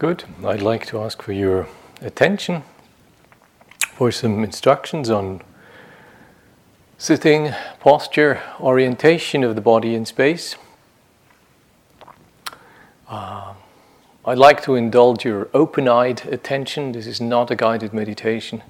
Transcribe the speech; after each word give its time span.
Good. 0.00 0.24
I'd 0.46 0.62
like 0.62 0.86
to 0.86 1.02
ask 1.02 1.20
for 1.20 1.32
your 1.34 1.68
attention 2.00 2.62
for 3.92 4.10
some 4.10 4.42
instructions 4.42 5.10
on 5.10 5.42
sitting, 6.96 7.52
posture, 7.80 8.40
orientation 8.58 9.44
of 9.44 9.56
the 9.56 9.60
body 9.60 9.94
in 9.94 10.06
space. 10.06 10.56
Uh, 13.10 13.52
I'd 14.24 14.38
like 14.38 14.62
to 14.62 14.74
indulge 14.74 15.26
your 15.26 15.50
open 15.52 15.86
eyed 15.86 16.26
attention. 16.28 16.92
This 16.92 17.06
is 17.06 17.20
not 17.20 17.50
a 17.50 17.54
guided 17.54 17.92
meditation. 17.92 18.62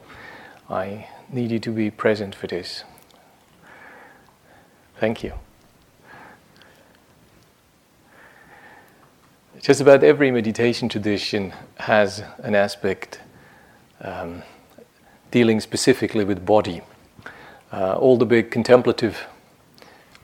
I 0.68 1.06
need 1.32 1.52
you 1.52 1.60
to 1.60 1.70
be 1.70 1.92
present 1.92 2.34
for 2.34 2.48
this. 2.48 2.82
Thank 4.98 5.22
you. 5.22 5.34
Just 9.61 9.80
about 9.82 10.03
every 10.03 10.30
meditation 10.30 10.89
tradition 10.89 11.53
has 11.76 12.22
an 12.39 12.54
aspect 12.54 13.21
um, 14.00 14.43
dealing 15.30 15.61
specifically 15.61 16.25
with 16.25 16.46
body. 16.46 16.80
Uh, 17.71 17.94
all 17.96 18.16
the 18.16 18.25
big 18.25 18.50
contemplative 18.50 19.26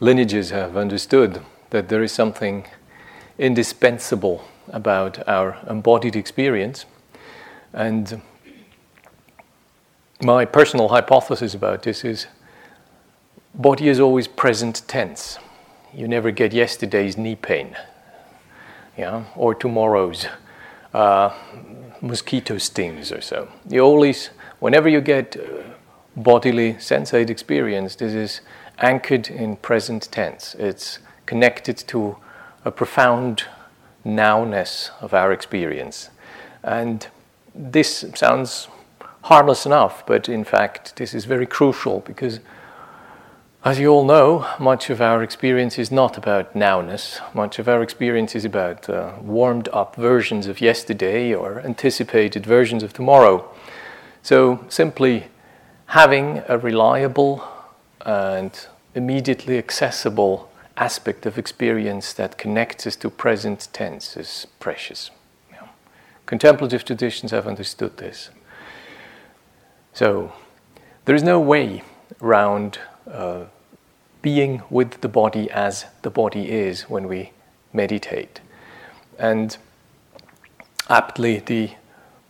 lineages 0.00 0.50
have 0.50 0.74
understood 0.74 1.42
that 1.68 1.90
there 1.90 2.02
is 2.02 2.12
something 2.12 2.66
indispensable 3.38 4.42
about 4.68 5.26
our 5.28 5.58
embodied 5.68 6.16
experience. 6.16 6.86
And 7.74 8.22
my 10.22 10.46
personal 10.46 10.88
hypothesis 10.88 11.52
about 11.52 11.82
this 11.82 12.04
is 12.04 12.26
body 13.54 13.88
is 13.88 14.00
always 14.00 14.28
present 14.28 14.82
tense. 14.88 15.38
You 15.92 16.08
never 16.08 16.30
get 16.30 16.54
yesterday's 16.54 17.18
knee 17.18 17.36
pain 17.36 17.76
yeah, 18.96 19.24
or 19.36 19.54
tomorrow's 19.54 20.26
uh, 20.94 21.34
mosquito 22.00 22.58
stings 22.58 23.12
or 23.12 23.20
so. 23.20 23.48
You 23.68 23.80
always, 23.80 24.30
whenever 24.58 24.88
you 24.88 25.00
get 25.00 25.36
uh, 25.36 25.62
bodily 26.16 26.74
sensate 26.74 27.30
experience, 27.30 27.96
this 27.96 28.14
is 28.14 28.40
anchored 28.78 29.28
in 29.28 29.56
present 29.56 30.08
tense. 30.10 30.54
It's 30.58 30.98
connected 31.26 31.76
to 31.88 32.16
a 32.64 32.70
profound 32.70 33.44
nowness 34.04 34.90
of 35.00 35.12
our 35.12 35.32
experience. 35.32 36.10
And 36.62 37.06
this 37.54 38.04
sounds 38.14 38.68
harmless 39.22 39.66
enough, 39.66 40.06
but 40.06 40.28
in 40.28 40.44
fact, 40.44 40.96
this 40.96 41.14
is 41.14 41.24
very 41.24 41.46
crucial 41.46 42.00
because 42.00 42.40
as 43.66 43.80
you 43.80 43.88
all 43.88 44.04
know, 44.04 44.46
much 44.60 44.90
of 44.90 45.00
our 45.00 45.24
experience 45.24 45.76
is 45.76 45.90
not 45.90 46.16
about 46.16 46.54
nowness. 46.54 47.20
Much 47.34 47.58
of 47.58 47.68
our 47.68 47.82
experience 47.82 48.36
is 48.36 48.44
about 48.44 48.88
uh, 48.88 49.14
warmed 49.20 49.68
up 49.72 49.96
versions 49.96 50.46
of 50.46 50.60
yesterday 50.60 51.34
or 51.34 51.58
anticipated 51.62 52.46
versions 52.46 52.84
of 52.84 52.92
tomorrow. 52.92 53.44
So, 54.22 54.64
simply 54.68 55.24
having 55.86 56.44
a 56.46 56.56
reliable 56.58 57.42
and 58.02 58.52
immediately 58.94 59.58
accessible 59.58 60.48
aspect 60.76 61.26
of 61.26 61.36
experience 61.36 62.12
that 62.12 62.38
connects 62.38 62.86
us 62.86 62.94
to 62.94 63.10
present 63.10 63.66
tense 63.72 64.16
is 64.16 64.46
precious. 64.60 65.10
Yeah. 65.50 65.66
Contemplative 66.24 66.84
traditions 66.84 67.32
have 67.32 67.48
understood 67.48 67.96
this. 67.96 68.30
So, 69.92 70.32
there 71.04 71.16
is 71.16 71.24
no 71.24 71.40
way 71.40 71.82
around. 72.22 72.78
Uh, 73.10 73.46
being 74.22 74.62
with 74.70 75.00
the 75.00 75.08
body 75.08 75.50
as 75.50 75.86
the 76.02 76.10
body 76.10 76.50
is 76.50 76.82
when 76.88 77.08
we 77.08 77.32
meditate. 77.72 78.40
And 79.18 79.56
aptly, 80.88 81.38
the 81.38 81.70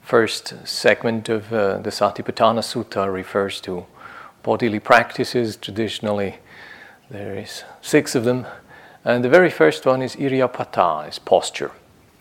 first 0.03 0.55
segment 0.67 1.29
of 1.29 1.53
uh, 1.53 1.79
the 1.79 1.91
Satipatthana 1.91 2.63
Sutta 2.63 3.13
refers 3.13 3.61
to 3.63 3.87
bodily 4.43 4.79
practices. 4.79 5.57
Traditionally, 5.57 6.37
there 7.11 7.37
is 7.37 7.65
six 7.81 8.15
of 8.15 8.25
them, 8.25 8.47
and 9.05 9.25
the 9.25 9.29
very 9.29 9.51
first 9.51 9.87
one 9.87 10.03
is 10.03 10.17
Iriyapatha, 10.17 11.09
is 11.09 11.19
posture. 11.19 11.73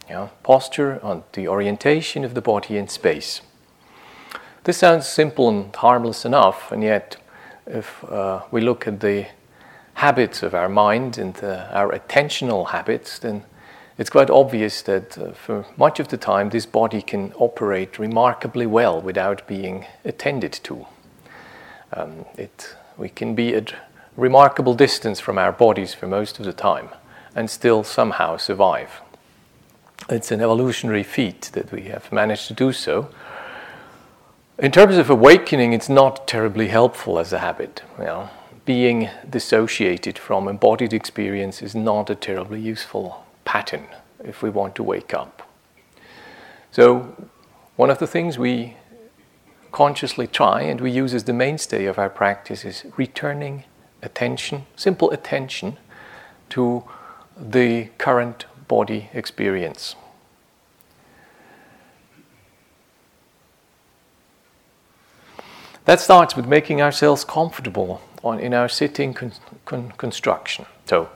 Yeah? 0.09 0.29
Posture 0.43 0.99
on 1.03 1.23
the 1.33 1.47
orientation 1.47 2.23
of 2.23 2.33
the 2.33 2.41
body 2.41 2.77
in 2.77 2.87
space. 2.87 3.41
This 4.63 4.77
sounds 4.77 5.07
simple 5.07 5.49
and 5.49 5.75
harmless 5.75 6.25
enough, 6.25 6.71
and 6.71 6.83
yet, 6.83 7.17
if 7.67 8.03
uh, 8.03 8.41
we 8.51 8.61
look 8.61 8.87
at 8.87 8.99
the 8.99 9.27
habits 9.95 10.43
of 10.43 10.53
our 10.53 10.69
mind 10.69 11.17
and 11.17 11.43
uh, 11.43 11.67
our 11.71 11.91
attentional 11.91 12.69
habits, 12.69 13.19
then 13.19 13.43
it's 13.97 14.09
quite 14.09 14.29
obvious 14.29 14.81
that 14.83 15.17
uh, 15.17 15.31
for 15.31 15.65
much 15.77 15.99
of 15.99 16.09
the 16.09 16.17
time 16.17 16.49
this 16.49 16.65
body 16.65 17.01
can 17.01 17.31
operate 17.37 17.97
remarkably 17.97 18.65
well 18.65 19.01
without 19.01 19.47
being 19.47 19.85
attended 20.03 20.51
to. 20.63 20.85
Um, 21.93 22.25
it, 22.37 22.75
we 22.97 23.09
can 23.09 23.35
be 23.35 23.55
at 23.55 23.73
remarkable 24.17 24.75
distance 24.75 25.19
from 25.19 25.37
our 25.37 25.51
bodies 25.51 25.93
for 25.93 26.07
most 26.07 26.39
of 26.39 26.45
the 26.45 26.53
time 26.53 26.89
and 27.33 27.49
still 27.49 27.83
somehow 27.83 28.37
survive. 28.37 29.01
It's 30.09 30.31
an 30.31 30.41
evolutionary 30.41 31.03
feat 31.03 31.49
that 31.53 31.71
we 31.71 31.83
have 31.83 32.11
managed 32.11 32.47
to 32.47 32.53
do 32.53 32.73
so. 32.73 33.09
In 34.57 34.71
terms 34.71 34.97
of 34.97 35.09
awakening, 35.09 35.73
it's 35.73 35.89
not 35.89 36.27
terribly 36.27 36.67
helpful 36.67 37.17
as 37.17 37.33
a 37.33 37.39
habit. 37.39 37.81
You 37.97 38.05
know, 38.05 38.29
being 38.65 39.09
dissociated 39.29 40.17
from 40.17 40.47
embodied 40.47 40.93
experience 40.93 41.61
is 41.61 41.75
not 41.75 42.09
a 42.09 42.15
terribly 42.15 42.59
useful 42.59 43.23
pattern 43.45 43.87
if 44.23 44.41
we 44.41 44.49
want 44.49 44.75
to 44.75 44.83
wake 44.83 45.13
up. 45.13 45.47
So, 46.71 47.15
one 47.75 47.89
of 47.89 47.99
the 47.99 48.07
things 48.07 48.37
we 48.37 48.75
consciously 49.71 50.25
try 50.25 50.61
and 50.61 50.81
we 50.81 50.89
use 50.89 51.13
as 51.13 51.25
the 51.25 51.33
mainstay 51.33 51.85
of 51.85 51.99
our 51.99 52.09
practice 52.09 52.65
is 52.65 52.85
returning 52.97 53.65
attention, 54.01 54.65
simple 54.75 55.11
attention, 55.11 55.77
to 56.49 56.83
the 57.37 57.89
current 57.97 58.45
body 58.67 59.09
experience. 59.13 59.95
That 65.83 65.99
starts 65.99 66.35
with 66.35 66.47
making 66.47 66.81
ourselves 66.81 67.23
comfortable 67.23 68.01
on, 68.25 68.39
in 68.39 68.53
our 68.53 68.67
sitting 68.67 69.13
con- 69.13 69.31
con- 69.65 69.93
construction. 69.97 70.65
So, 70.85 71.09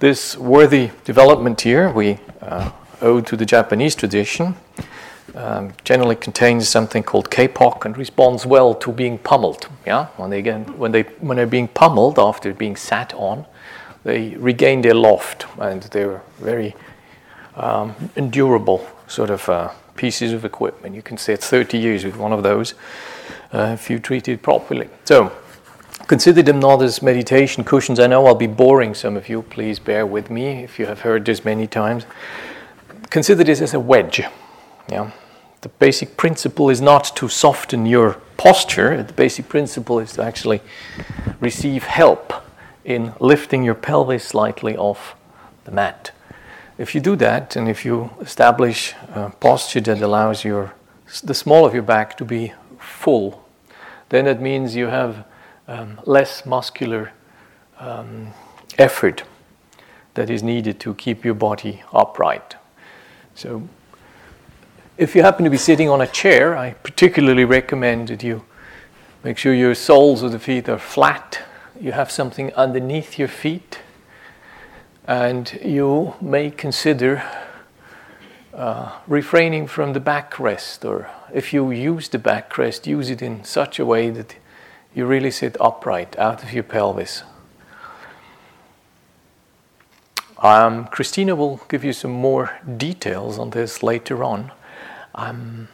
this 0.00 0.36
worthy 0.36 0.90
development 1.04 1.60
here 1.62 1.90
we 1.90 2.18
uh, 2.42 2.70
owe 3.00 3.20
to 3.20 3.36
the 3.36 3.46
Japanese 3.46 3.94
tradition. 3.94 4.56
Um, 5.34 5.72
generally 5.84 6.16
contains 6.16 6.68
something 6.68 7.02
called 7.02 7.30
kapok 7.30 7.84
and 7.84 7.96
responds 7.98 8.46
well 8.46 8.74
to 8.74 8.90
being 8.90 9.18
pummeled. 9.18 9.68
Yeah, 9.86 10.06
when 10.16 10.30
they 10.30 10.42
when 10.42 10.92
they 10.92 11.02
when 11.20 11.36
they're 11.36 11.46
being 11.46 11.68
pummeled 11.68 12.18
after 12.18 12.54
being 12.54 12.76
sat 12.76 13.12
on, 13.14 13.44
they 14.04 14.34
regain 14.36 14.82
their 14.82 14.94
loft 14.94 15.46
and 15.58 15.82
they're 15.82 16.22
very 16.38 16.74
um, 17.54 17.94
endurable 18.16 18.86
sort 19.08 19.30
of 19.30 19.48
uh, 19.48 19.70
pieces 19.96 20.32
of 20.32 20.44
equipment. 20.44 20.94
You 20.94 21.02
can 21.02 21.18
sit 21.18 21.40
30 21.40 21.78
years 21.78 22.04
with 22.04 22.16
one 22.16 22.32
of 22.32 22.42
those 22.42 22.74
uh, 23.52 23.72
if 23.74 23.90
you 23.90 23.98
treat 23.98 24.28
it 24.28 24.42
properly. 24.42 24.88
So 25.04 25.32
Consider 26.06 26.42
them 26.42 26.60
not 26.60 26.82
as 26.82 27.02
meditation 27.02 27.64
cushions. 27.64 27.98
I 27.98 28.06
know 28.06 28.26
I'll 28.26 28.34
be 28.34 28.46
boring 28.46 28.94
some 28.94 29.16
of 29.16 29.28
you. 29.28 29.42
Please 29.42 29.78
bear 29.78 30.06
with 30.06 30.30
me 30.30 30.62
if 30.62 30.78
you 30.78 30.86
have 30.86 31.00
heard 31.00 31.24
this 31.24 31.44
many 31.44 31.66
times. 31.66 32.06
Consider 33.10 33.42
this 33.42 33.60
as 33.60 33.74
a 33.74 33.80
wedge. 33.80 34.22
Yeah? 34.88 35.10
The 35.62 35.68
basic 35.68 36.16
principle 36.16 36.70
is 36.70 36.80
not 36.80 37.16
to 37.16 37.28
soften 37.28 37.86
your 37.86 38.18
posture, 38.36 39.02
the 39.02 39.12
basic 39.12 39.48
principle 39.48 39.98
is 39.98 40.12
to 40.12 40.22
actually 40.22 40.60
receive 41.40 41.84
help 41.84 42.32
in 42.84 43.12
lifting 43.18 43.64
your 43.64 43.74
pelvis 43.74 44.24
slightly 44.24 44.76
off 44.76 45.16
the 45.64 45.72
mat. 45.72 46.12
If 46.78 46.94
you 46.94 47.00
do 47.00 47.16
that, 47.16 47.56
and 47.56 47.68
if 47.68 47.84
you 47.84 48.10
establish 48.20 48.94
a 49.14 49.30
posture 49.40 49.80
that 49.80 50.00
allows 50.02 50.44
your, 50.44 50.74
the 51.24 51.34
small 51.34 51.64
of 51.64 51.74
your 51.74 51.82
back 51.82 52.16
to 52.18 52.24
be 52.24 52.52
full, 52.78 53.44
then 54.10 54.26
it 54.26 54.40
means 54.40 54.76
you 54.76 54.86
have 54.86 55.24
um, 55.68 56.00
less 56.04 56.46
muscular 56.46 57.12
um, 57.78 58.28
effort 58.78 59.24
that 60.14 60.30
is 60.30 60.42
needed 60.42 60.80
to 60.80 60.94
keep 60.94 61.24
your 61.24 61.34
body 61.34 61.82
upright. 61.92 62.56
So, 63.34 63.68
if 64.96 65.14
you 65.14 65.22
happen 65.22 65.44
to 65.44 65.50
be 65.50 65.58
sitting 65.58 65.90
on 65.90 66.00
a 66.00 66.06
chair, 66.06 66.56
I 66.56 66.70
particularly 66.72 67.44
recommend 67.44 68.08
that 68.08 68.22
you 68.22 68.44
make 69.22 69.36
sure 69.36 69.52
your 69.52 69.74
soles 69.74 70.22
of 70.22 70.32
the 70.32 70.38
feet 70.38 70.68
are 70.70 70.78
flat. 70.78 71.42
You 71.78 71.92
have 71.92 72.10
something 72.10 72.54
underneath 72.54 73.18
your 73.18 73.28
feet, 73.28 73.80
and 75.06 75.58
you 75.62 76.14
may 76.22 76.50
consider 76.50 77.22
uh, 78.54 78.92
refraining 79.06 79.66
from 79.66 79.92
the 79.92 80.00
backrest, 80.00 80.82
or 80.88 81.10
if 81.34 81.52
you 81.52 81.70
use 81.70 82.08
the 82.08 82.18
backrest, 82.18 82.86
use 82.86 83.10
it 83.10 83.20
in 83.20 83.44
such 83.44 83.78
a 83.78 83.84
way 83.84 84.08
that 84.08 84.36
you 84.96 85.04
really 85.04 85.30
sit 85.30 85.58
upright 85.60 86.18
out 86.18 86.42
of 86.42 86.54
your 86.54 86.62
pelvis. 86.62 87.22
Um, 90.38 90.86
Christina 90.86 91.36
will 91.36 91.60
give 91.68 91.84
you 91.84 91.92
some 91.92 92.12
more 92.12 92.58
details 92.78 93.38
on 93.38 93.50
this 93.50 93.82
later 93.82 94.24
on. 94.24 94.52
Um, 95.14 95.68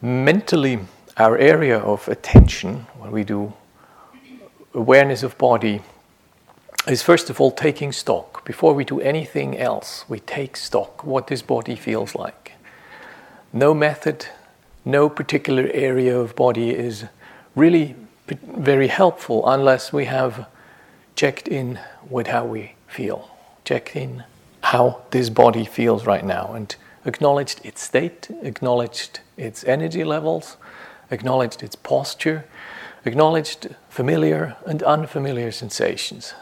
mentally, 0.00 0.80
our 1.16 1.38
area 1.38 1.78
of 1.78 2.08
attention 2.08 2.86
when 2.98 3.12
we 3.12 3.22
do 3.22 3.52
awareness 4.74 5.22
of 5.22 5.38
body 5.38 5.80
is 6.88 7.00
first 7.00 7.30
of 7.30 7.40
all 7.40 7.52
taking 7.52 7.92
stock. 7.92 8.44
Before 8.44 8.74
we 8.74 8.84
do 8.84 9.00
anything 9.00 9.56
else, 9.56 10.04
we 10.08 10.18
take 10.18 10.56
stock 10.56 11.04
what 11.04 11.28
this 11.28 11.42
body 11.42 11.76
feels 11.76 12.16
like. 12.16 12.54
No 13.52 13.72
method, 13.72 14.26
no 14.84 15.08
particular 15.08 15.70
area 15.72 16.18
of 16.18 16.34
body 16.34 16.70
is 16.70 17.04
really 17.54 17.94
very 18.34 18.88
helpful 18.88 19.48
unless 19.48 19.92
we 19.92 20.06
have 20.06 20.46
checked 21.14 21.48
in 21.48 21.78
with 22.08 22.26
how 22.26 22.44
we 22.44 22.74
feel, 22.88 23.30
checked 23.64 23.96
in 23.96 24.24
how 24.62 25.02
this 25.10 25.30
body 25.30 25.64
feels 25.64 26.06
right 26.06 26.24
now, 26.24 26.52
and 26.54 26.76
acknowledged 27.04 27.60
its 27.64 27.82
state, 27.82 28.28
acknowledged 28.42 29.20
its 29.36 29.64
energy 29.64 30.04
levels, 30.04 30.56
acknowledged 31.10 31.62
its 31.62 31.76
posture, 31.76 32.44
acknowledged 33.04 33.74
familiar 33.88 34.56
and 34.66 34.82
unfamiliar 34.82 35.50
sensations. 35.50 36.34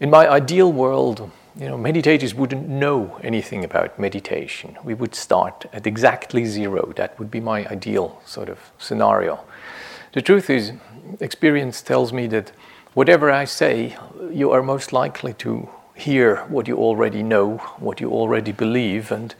In 0.00 0.10
my 0.10 0.28
ideal 0.28 0.72
world, 0.72 1.30
you 1.56 1.68
know, 1.68 1.76
meditators 1.76 2.34
wouldn't 2.34 2.68
know 2.68 3.18
anything 3.22 3.64
about 3.64 3.98
meditation. 3.98 4.76
We 4.84 4.94
would 4.94 5.14
start 5.14 5.66
at 5.72 5.86
exactly 5.86 6.44
zero. 6.44 6.92
That 6.96 7.18
would 7.18 7.30
be 7.30 7.40
my 7.40 7.66
ideal 7.66 8.20
sort 8.24 8.48
of 8.48 8.58
scenario. 8.78 9.40
The 10.12 10.22
truth 10.22 10.50
is, 10.50 10.72
experience 11.20 11.82
tells 11.82 12.12
me 12.12 12.26
that 12.28 12.52
whatever 12.94 13.30
I 13.30 13.44
say, 13.44 13.96
you 14.30 14.50
are 14.50 14.62
most 14.62 14.92
likely 14.92 15.32
to 15.34 15.68
hear 15.94 16.36
what 16.48 16.68
you 16.68 16.76
already 16.76 17.22
know, 17.22 17.58
what 17.78 18.00
you 18.00 18.10
already 18.10 18.52
believe, 18.52 19.10
and 19.10 19.34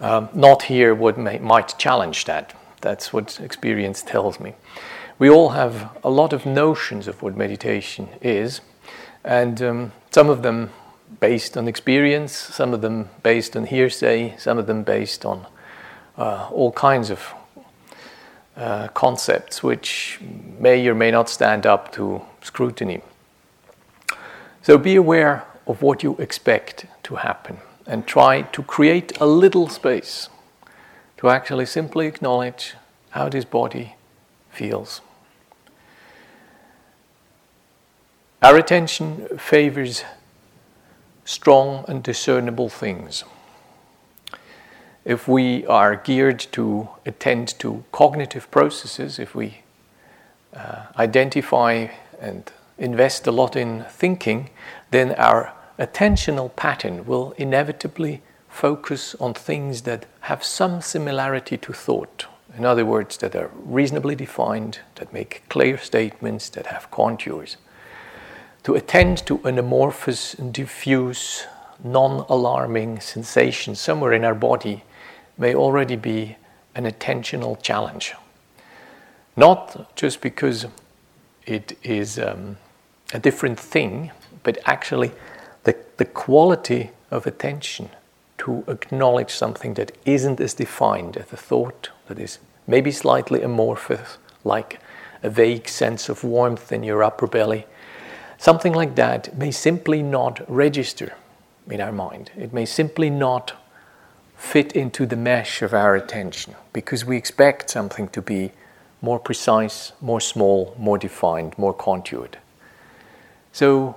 um, 0.00 0.28
not 0.32 0.62
hear 0.62 0.94
what 0.94 1.18
may, 1.18 1.38
might 1.38 1.78
challenge 1.78 2.24
that. 2.24 2.54
That's 2.80 3.12
what 3.12 3.40
experience 3.40 4.02
tells 4.02 4.40
me. 4.40 4.54
We 5.18 5.28
all 5.28 5.50
have 5.50 5.96
a 6.04 6.10
lot 6.10 6.32
of 6.32 6.46
notions 6.46 7.08
of 7.08 7.22
what 7.22 7.36
meditation 7.36 8.08
is, 8.22 8.60
and 9.24 9.60
um, 9.60 9.92
some 10.10 10.30
of 10.30 10.42
them 10.42 10.70
based 11.20 11.56
on 11.56 11.68
experience, 11.68 12.32
some 12.32 12.72
of 12.72 12.80
them 12.80 13.08
based 13.22 13.56
on 13.56 13.64
hearsay, 13.64 14.36
some 14.38 14.58
of 14.58 14.66
them 14.66 14.82
based 14.82 15.24
on 15.24 15.46
uh, 16.16 16.48
all 16.50 16.72
kinds 16.72 17.10
of 17.10 17.34
uh, 18.56 18.88
concepts 18.88 19.62
which 19.62 20.18
may 20.58 20.86
or 20.88 20.94
may 20.94 21.10
not 21.10 21.28
stand 21.28 21.66
up 21.66 21.92
to 21.92 22.20
scrutiny. 22.42 23.00
So 24.62 24.78
be 24.78 24.96
aware 24.96 25.44
of 25.66 25.82
what 25.82 26.02
you 26.02 26.16
expect 26.16 26.86
to 27.04 27.16
happen 27.16 27.58
and 27.86 28.06
try 28.06 28.42
to 28.42 28.62
create 28.62 29.18
a 29.20 29.26
little 29.26 29.68
space 29.68 30.28
to 31.18 31.30
actually 31.30 31.66
simply 31.66 32.06
acknowledge 32.06 32.74
how 33.10 33.28
this 33.28 33.44
body 33.44 33.96
feels. 34.50 35.00
Our 38.42 38.56
attention 38.56 39.26
favors 39.38 40.04
strong 41.28 41.84
and 41.88 42.02
discernible 42.02 42.70
things. 42.70 43.22
If 45.04 45.28
we 45.28 45.66
are 45.66 45.94
geared 45.94 46.38
to 46.52 46.88
attend 47.04 47.58
to 47.58 47.84
cognitive 47.92 48.50
processes, 48.50 49.18
if 49.18 49.34
we 49.34 49.58
uh, 50.54 50.86
identify 50.96 51.88
and 52.18 52.50
invest 52.78 53.26
a 53.26 53.30
lot 53.30 53.56
in 53.56 53.84
thinking, 53.90 54.48
then 54.90 55.12
our 55.16 55.52
attentional 55.78 56.56
pattern 56.56 57.04
will 57.04 57.34
inevitably 57.36 58.22
focus 58.48 59.14
on 59.20 59.34
things 59.34 59.82
that 59.82 60.06
have 60.20 60.42
some 60.42 60.80
similarity 60.80 61.58
to 61.58 61.74
thought. 61.74 62.24
In 62.56 62.64
other 62.64 62.86
words, 62.86 63.18
that 63.18 63.36
are 63.36 63.50
reasonably 63.54 64.14
defined, 64.14 64.78
that 64.94 65.12
make 65.12 65.42
clear 65.50 65.76
statements, 65.76 66.48
that 66.50 66.68
have 66.68 66.90
contours. 66.90 67.58
To 68.68 68.74
attend 68.74 69.24
to 69.28 69.40
an 69.44 69.58
amorphous 69.58 70.34
and 70.34 70.52
diffuse, 70.52 71.46
non 71.82 72.26
alarming 72.28 73.00
sensation 73.00 73.74
somewhere 73.74 74.12
in 74.12 74.26
our 74.26 74.34
body 74.34 74.84
may 75.38 75.54
already 75.54 75.96
be 75.96 76.36
an 76.74 76.84
attentional 76.84 77.62
challenge. 77.62 78.12
Not 79.38 79.96
just 79.96 80.20
because 80.20 80.66
it 81.46 81.78
is 81.82 82.18
um, 82.18 82.58
a 83.14 83.18
different 83.18 83.58
thing, 83.58 84.10
but 84.42 84.58
actually 84.66 85.12
the, 85.64 85.74
the 85.96 86.04
quality 86.04 86.90
of 87.10 87.26
attention 87.26 87.88
to 88.36 88.64
acknowledge 88.68 89.30
something 89.30 89.72
that 89.74 89.96
isn't 90.04 90.42
as 90.42 90.52
defined 90.52 91.16
as 91.16 91.32
a 91.32 91.38
thought, 91.38 91.88
that 92.08 92.18
is 92.18 92.38
maybe 92.66 92.90
slightly 92.90 93.40
amorphous, 93.40 94.18
like 94.44 94.78
a 95.22 95.30
vague 95.30 95.70
sense 95.70 96.10
of 96.10 96.22
warmth 96.22 96.70
in 96.70 96.82
your 96.82 97.02
upper 97.02 97.26
belly. 97.26 97.64
Something 98.38 98.72
like 98.72 98.94
that 98.94 99.36
may 99.36 99.50
simply 99.50 100.00
not 100.00 100.48
register 100.48 101.14
in 101.68 101.80
our 101.80 101.92
mind. 101.92 102.30
It 102.36 102.52
may 102.52 102.64
simply 102.64 103.10
not 103.10 103.52
fit 104.36 104.72
into 104.72 105.04
the 105.04 105.16
mesh 105.16 105.60
of 105.60 105.74
our 105.74 105.96
attention 105.96 106.54
because 106.72 107.04
we 107.04 107.16
expect 107.16 107.68
something 107.68 108.08
to 108.08 108.22
be 108.22 108.52
more 109.02 109.18
precise, 109.18 109.92
more 110.00 110.20
small, 110.20 110.74
more 110.78 110.98
defined, 110.98 111.58
more 111.58 111.74
contoured. 111.74 112.38
So 113.52 113.96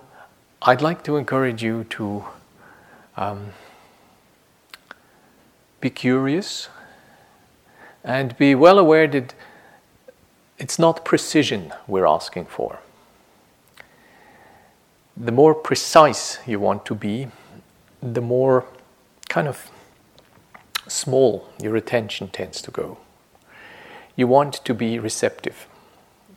I'd 0.63 0.81
like 0.81 1.03
to 1.03 1.17
encourage 1.17 1.61
you 1.61 1.83
to 1.91 2.25
um, 3.15 3.51
be 5.79 5.91
curious 5.91 6.67
and 8.03 8.35
be 8.37 8.55
well 8.55 8.79
aware 8.79 9.07
that 9.07 9.35
it's 10.57 10.79
not 10.79 11.05
precision 11.05 11.73
we're 11.87 12.07
asking 12.07 12.45
for. 12.45 12.79
The 15.17 15.31
more 15.31 15.53
precise 15.53 16.39
you 16.47 16.59
want 16.59 16.85
to 16.85 16.95
be, 16.95 17.27
the 18.01 18.21
more 18.21 18.65
kind 19.29 19.47
of 19.47 19.69
small 20.87 21.49
your 21.61 21.75
attention 21.75 22.29
tends 22.29 22.61
to 22.61 22.71
go. 22.71 22.97
You 24.15 24.27
want 24.27 24.53
to 24.65 24.73
be 24.73 24.99
receptive. 24.99 25.67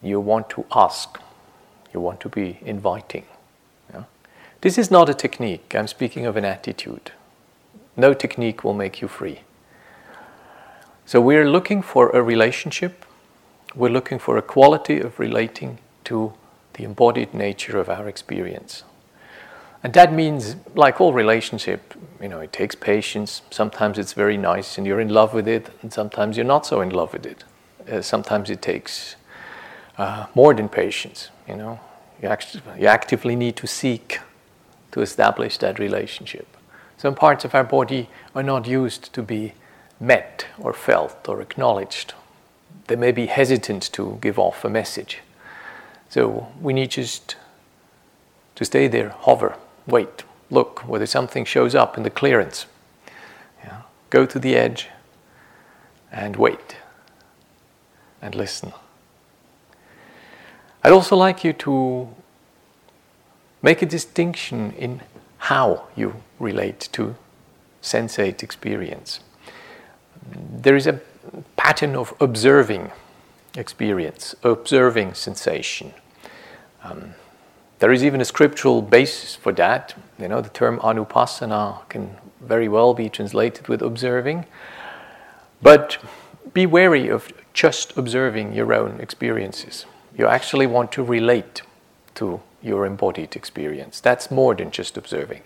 You 0.02 0.20
want 0.20 0.50
to 0.50 0.64
ask. 0.74 1.18
You 1.92 2.00
want 2.00 2.20
to 2.20 2.28
be 2.28 2.58
inviting. 2.62 3.24
Yeah? 3.92 4.04
This 4.60 4.78
is 4.78 4.90
not 4.90 5.08
a 5.08 5.14
technique. 5.14 5.74
I'm 5.74 5.88
speaking 5.88 6.26
of 6.26 6.36
an 6.36 6.44
attitude. 6.44 7.12
No 7.96 8.14
technique 8.14 8.64
will 8.64 8.74
make 8.74 9.00
you 9.00 9.08
free. 9.08 9.40
So 11.06 11.20
we're 11.20 11.48
looking 11.48 11.82
for 11.82 12.10
a 12.10 12.22
relationship. 12.22 13.04
We're 13.74 13.92
looking 13.92 14.18
for 14.18 14.36
a 14.36 14.42
quality 14.42 15.00
of 15.00 15.18
relating 15.18 15.78
to 16.04 16.32
the 16.74 16.84
embodied 16.84 17.34
nature 17.34 17.78
of 17.78 17.88
our 17.88 18.08
experience. 18.08 18.84
And 19.82 19.92
that 19.92 20.12
means, 20.12 20.56
like 20.74 21.00
all 21.00 21.12
relationship, 21.12 21.94
you 22.20 22.28
know, 22.28 22.40
it 22.40 22.52
takes 22.52 22.74
patience. 22.74 23.42
Sometimes 23.50 23.98
it's 23.98 24.14
very 24.14 24.36
nice 24.36 24.78
and 24.78 24.86
you're 24.86 25.00
in 25.00 25.10
love 25.10 25.34
with 25.34 25.46
it, 25.46 25.68
and 25.82 25.92
sometimes 25.92 26.36
you're 26.36 26.46
not 26.46 26.64
so 26.64 26.80
in 26.80 26.90
love 26.90 27.12
with 27.12 27.26
it. 27.26 27.44
Uh, 27.90 28.00
sometimes 28.00 28.48
it 28.48 28.62
takes 28.62 29.16
uh, 29.98 30.26
more 30.34 30.54
than 30.54 30.68
patience, 30.68 31.30
you 31.46 31.56
know. 31.56 31.78
You, 32.22 32.28
act- 32.28 32.60
you 32.78 32.86
actively 32.86 33.36
need 33.36 33.56
to 33.56 33.66
seek 33.66 34.20
to 34.92 35.02
establish 35.02 35.58
that 35.58 35.78
relationship. 35.78 36.46
Some 36.96 37.14
parts 37.14 37.44
of 37.44 37.54
our 37.54 37.64
body 37.64 38.08
are 38.34 38.42
not 38.42 38.66
used 38.66 39.12
to 39.12 39.22
be 39.22 39.52
met 40.00 40.46
or 40.58 40.72
felt 40.72 41.28
or 41.28 41.42
acknowledged. 41.42 42.14
They 42.86 42.96
may 42.96 43.12
be 43.12 43.26
hesitant 43.26 43.92
to 43.92 44.18
give 44.22 44.38
off 44.38 44.64
a 44.64 44.70
message. 44.70 45.20
So 46.08 46.48
we 46.60 46.72
need 46.72 46.90
just 46.90 47.36
to 48.54 48.64
stay 48.64 48.88
there, 48.88 49.10
hover, 49.10 49.56
wait, 49.86 50.24
look 50.50 50.80
whether 50.88 51.06
something 51.06 51.44
shows 51.44 51.74
up 51.74 51.96
in 51.96 52.02
the 52.02 52.10
clearance. 52.10 52.66
Yeah. 53.64 53.82
Go 54.10 54.26
to 54.26 54.38
the 54.38 54.54
edge 54.54 54.88
and 56.12 56.36
wait 56.36 56.76
and 58.22 58.34
listen. 58.34 58.72
I'd 60.82 60.92
also 60.92 61.16
like 61.16 61.44
you 61.44 61.52
to 61.54 62.08
make 63.62 63.82
a 63.82 63.86
distinction 63.86 64.72
in 64.72 65.00
how 65.38 65.88
you 65.96 66.22
relate 66.38 66.88
to 66.92 67.16
sensate 67.82 68.42
experience. 68.42 69.20
There 70.30 70.76
is 70.76 70.86
a 70.86 71.00
pattern 71.56 71.96
of 71.96 72.14
observing 72.20 72.92
experience, 73.56 74.34
observing 74.42 75.14
sensation. 75.14 75.94
Um, 76.82 77.14
there 77.78 77.92
is 77.92 78.04
even 78.04 78.20
a 78.20 78.24
scriptural 78.24 78.82
basis 78.82 79.34
for 79.34 79.52
that. 79.52 79.94
You 80.18 80.28
know, 80.28 80.40
the 80.40 80.48
term 80.48 80.78
anupassana 80.80 81.88
can 81.88 82.16
very 82.40 82.68
well 82.68 82.94
be 82.94 83.08
translated 83.08 83.68
with 83.68 83.82
observing. 83.82 84.46
But 85.62 85.98
be 86.52 86.66
wary 86.66 87.08
of 87.08 87.32
just 87.52 87.96
observing 87.96 88.52
your 88.52 88.72
own 88.72 89.00
experiences. 89.00 89.86
You 90.16 90.26
actually 90.26 90.66
want 90.66 90.92
to 90.92 91.02
relate 91.02 91.62
to 92.16 92.40
your 92.62 92.86
embodied 92.86 93.36
experience. 93.36 94.00
That's 94.00 94.30
more 94.30 94.54
than 94.54 94.70
just 94.70 94.96
observing. 94.96 95.42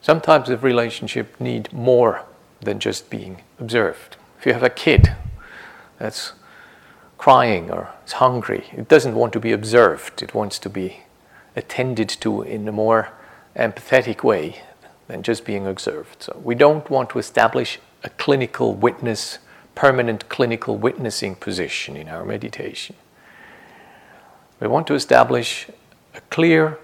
Some 0.00 0.20
types 0.20 0.48
of 0.48 0.62
relationship 0.62 1.38
need 1.40 1.72
more 1.72 2.22
than 2.60 2.78
just 2.78 3.10
being 3.10 3.42
observed. 3.58 4.16
If 4.38 4.46
you 4.46 4.52
have 4.52 4.62
a 4.62 4.70
kid 4.70 5.14
that's 5.98 6.32
crying 7.16 7.70
or 7.70 7.92
is 8.06 8.12
hungry, 8.12 8.66
it 8.72 8.88
doesn't 8.88 9.16
want 9.16 9.32
to 9.32 9.40
be 9.40 9.52
observed, 9.52 10.22
it 10.22 10.32
wants 10.32 10.58
to 10.60 10.70
be 10.70 11.00
attended 11.56 12.08
to 12.08 12.42
in 12.42 12.68
a 12.68 12.72
more 12.72 13.08
empathetic 13.56 14.22
way 14.22 14.62
than 15.08 15.22
just 15.22 15.44
being 15.44 15.66
observed. 15.66 16.22
So 16.22 16.40
we 16.44 16.54
don't 16.54 16.88
want 16.88 17.10
to 17.10 17.18
establish 17.18 17.80
a 18.04 18.10
clinical 18.10 18.74
witness, 18.74 19.38
permanent 19.74 20.28
clinical 20.28 20.76
witnessing 20.76 21.34
position 21.34 21.96
in 21.96 22.08
our 22.08 22.24
meditation. 22.24 22.94
We 24.60 24.68
want 24.68 24.86
to 24.88 24.94
establish 24.94 25.66
a 26.14 26.20
clear, 26.30 26.78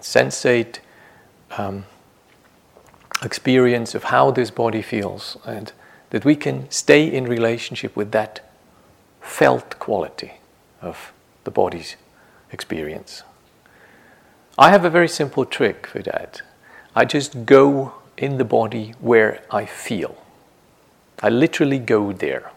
sensate 0.00 0.78
um, 1.58 1.84
experience 3.22 3.94
of 3.94 4.04
how 4.04 4.30
this 4.30 4.50
body 4.50 4.82
feels 4.82 5.36
and 5.44 5.72
that 6.14 6.24
we 6.24 6.36
can 6.36 6.70
stay 6.70 7.12
in 7.12 7.24
relationship 7.24 7.96
with 7.96 8.12
that 8.12 8.38
felt 9.20 9.76
quality 9.80 10.34
of 10.80 11.12
the 11.42 11.50
body's 11.50 11.96
experience. 12.52 13.24
I 14.56 14.70
have 14.70 14.84
a 14.84 14.90
very 14.90 15.08
simple 15.08 15.44
trick 15.44 15.88
for 15.88 16.02
that. 16.02 16.40
I 16.94 17.04
just 17.04 17.44
go 17.44 17.94
in 18.16 18.38
the 18.38 18.44
body 18.44 18.94
where 19.00 19.42
I 19.50 19.66
feel. 19.66 20.16
I 21.20 21.30
literally 21.30 21.80
go 21.80 22.12
there. 22.12 22.52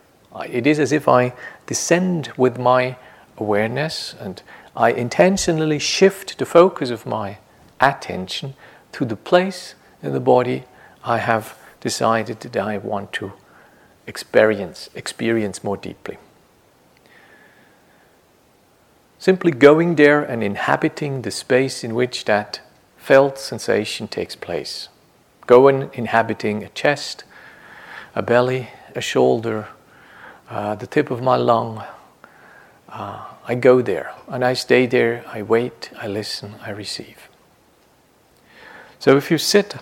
It 0.48 0.68
is 0.68 0.78
as 0.78 0.92
if 0.92 1.08
I 1.08 1.34
descend 1.66 2.32
with 2.38 2.60
my 2.60 2.96
awareness 3.38 4.14
and 4.20 4.40
I 4.76 4.92
intentionally 4.92 5.80
shift 5.80 6.38
the 6.38 6.46
focus 6.46 6.92
of 6.92 7.08
my 7.08 7.40
attention 7.82 8.54
to 8.92 9.04
the 9.04 9.16
place 9.16 9.74
in 10.04 10.14
the 10.14 10.20
body 10.20 10.66
I 11.04 11.18
have 11.18 11.58
decided 11.82 12.42
that 12.42 12.56
I 12.56 12.78
want 12.78 13.12
to 13.14 13.34
experience 14.08 14.90
experience 14.96 15.64
more 15.64 15.78
deeply. 15.78 16.18
Simply 19.20 19.52
going 19.52 19.96
there 19.96 20.24
and 20.24 20.44
inhabiting 20.44 21.22
the 21.22 21.32
space 21.32 21.84
in 21.84 21.94
which 21.94 22.26
that 22.26 22.62
felt 22.98 23.38
sensation 23.38 24.08
takes 24.08 24.36
place. 24.36 24.90
Going 25.46 25.90
inhabiting 25.94 26.64
a 26.64 26.70
chest, 26.70 27.24
a 28.16 28.22
belly, 28.22 28.70
a 28.96 29.02
shoulder, 29.02 29.68
uh, 30.50 30.76
the 30.76 30.88
tip 30.88 31.12
of 31.12 31.22
my 31.22 31.36
lung. 31.36 31.84
Uh, 32.90 33.26
I 33.48 33.56
go 33.56 33.82
there 33.82 34.14
and 34.28 34.44
I 34.44 34.54
stay 34.54 34.86
there, 34.86 35.24
I 35.28 35.42
wait, 35.42 35.90
I 35.98 36.08
listen, 36.08 36.56
I 36.62 36.72
receive. 36.72 37.30
So 39.00 39.18
if 39.18 39.32
you 39.32 39.38
sit 39.38 39.76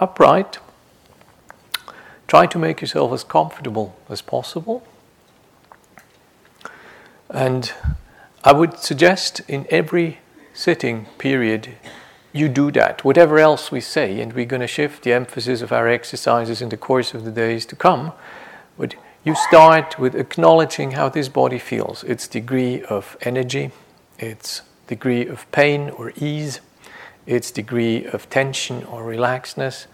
upright, 0.00 0.58
try 2.28 2.46
to 2.46 2.58
make 2.58 2.80
yourself 2.80 3.12
as 3.12 3.24
comfortable 3.24 3.96
as 4.08 4.22
possible. 4.22 4.86
And 7.30 7.72
I 8.44 8.52
would 8.52 8.78
suggest 8.78 9.40
in 9.48 9.66
every 9.70 10.18
sitting 10.52 11.06
period 11.18 11.74
you 12.32 12.48
do 12.48 12.70
that. 12.72 13.04
Whatever 13.04 13.38
else 13.38 13.72
we 13.72 13.80
say, 13.80 14.20
and 14.20 14.32
we're 14.32 14.44
going 14.44 14.60
to 14.60 14.68
shift 14.68 15.02
the 15.02 15.12
emphasis 15.12 15.62
of 15.62 15.72
our 15.72 15.88
exercises 15.88 16.62
in 16.62 16.68
the 16.68 16.76
course 16.76 17.14
of 17.14 17.24
the 17.24 17.30
days 17.30 17.66
to 17.66 17.76
come, 17.76 18.12
but 18.78 18.94
you 19.24 19.34
start 19.34 19.98
with 19.98 20.14
acknowledging 20.14 20.92
how 20.92 21.08
this 21.08 21.28
body 21.28 21.58
feels, 21.58 22.04
its 22.04 22.28
degree 22.28 22.82
of 22.84 23.16
energy, 23.22 23.70
its 24.18 24.62
degree 24.86 25.26
of 25.26 25.50
pain 25.52 25.90
or 25.90 26.12
ease, 26.16 26.60
its 27.26 27.50
degree 27.50 28.04
of 28.06 28.30
tension 28.30 28.84
or 28.84 29.02
relaxedness, 29.02 29.86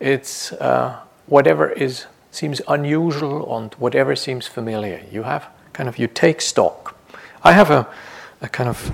its 0.00 0.52
uh, 0.52 1.00
whatever 1.32 1.70
is 1.70 2.04
seems 2.30 2.60
unusual 2.68 3.56
and 3.56 3.72
whatever 3.74 4.14
seems 4.14 4.46
familiar. 4.46 5.00
You 5.10 5.22
have 5.22 5.48
kind 5.72 5.88
of 5.88 5.98
you 5.98 6.06
take 6.06 6.42
stock. 6.42 6.94
I 7.42 7.52
have 7.52 7.70
a, 7.70 7.88
a 8.42 8.48
kind 8.50 8.68
of 8.68 8.90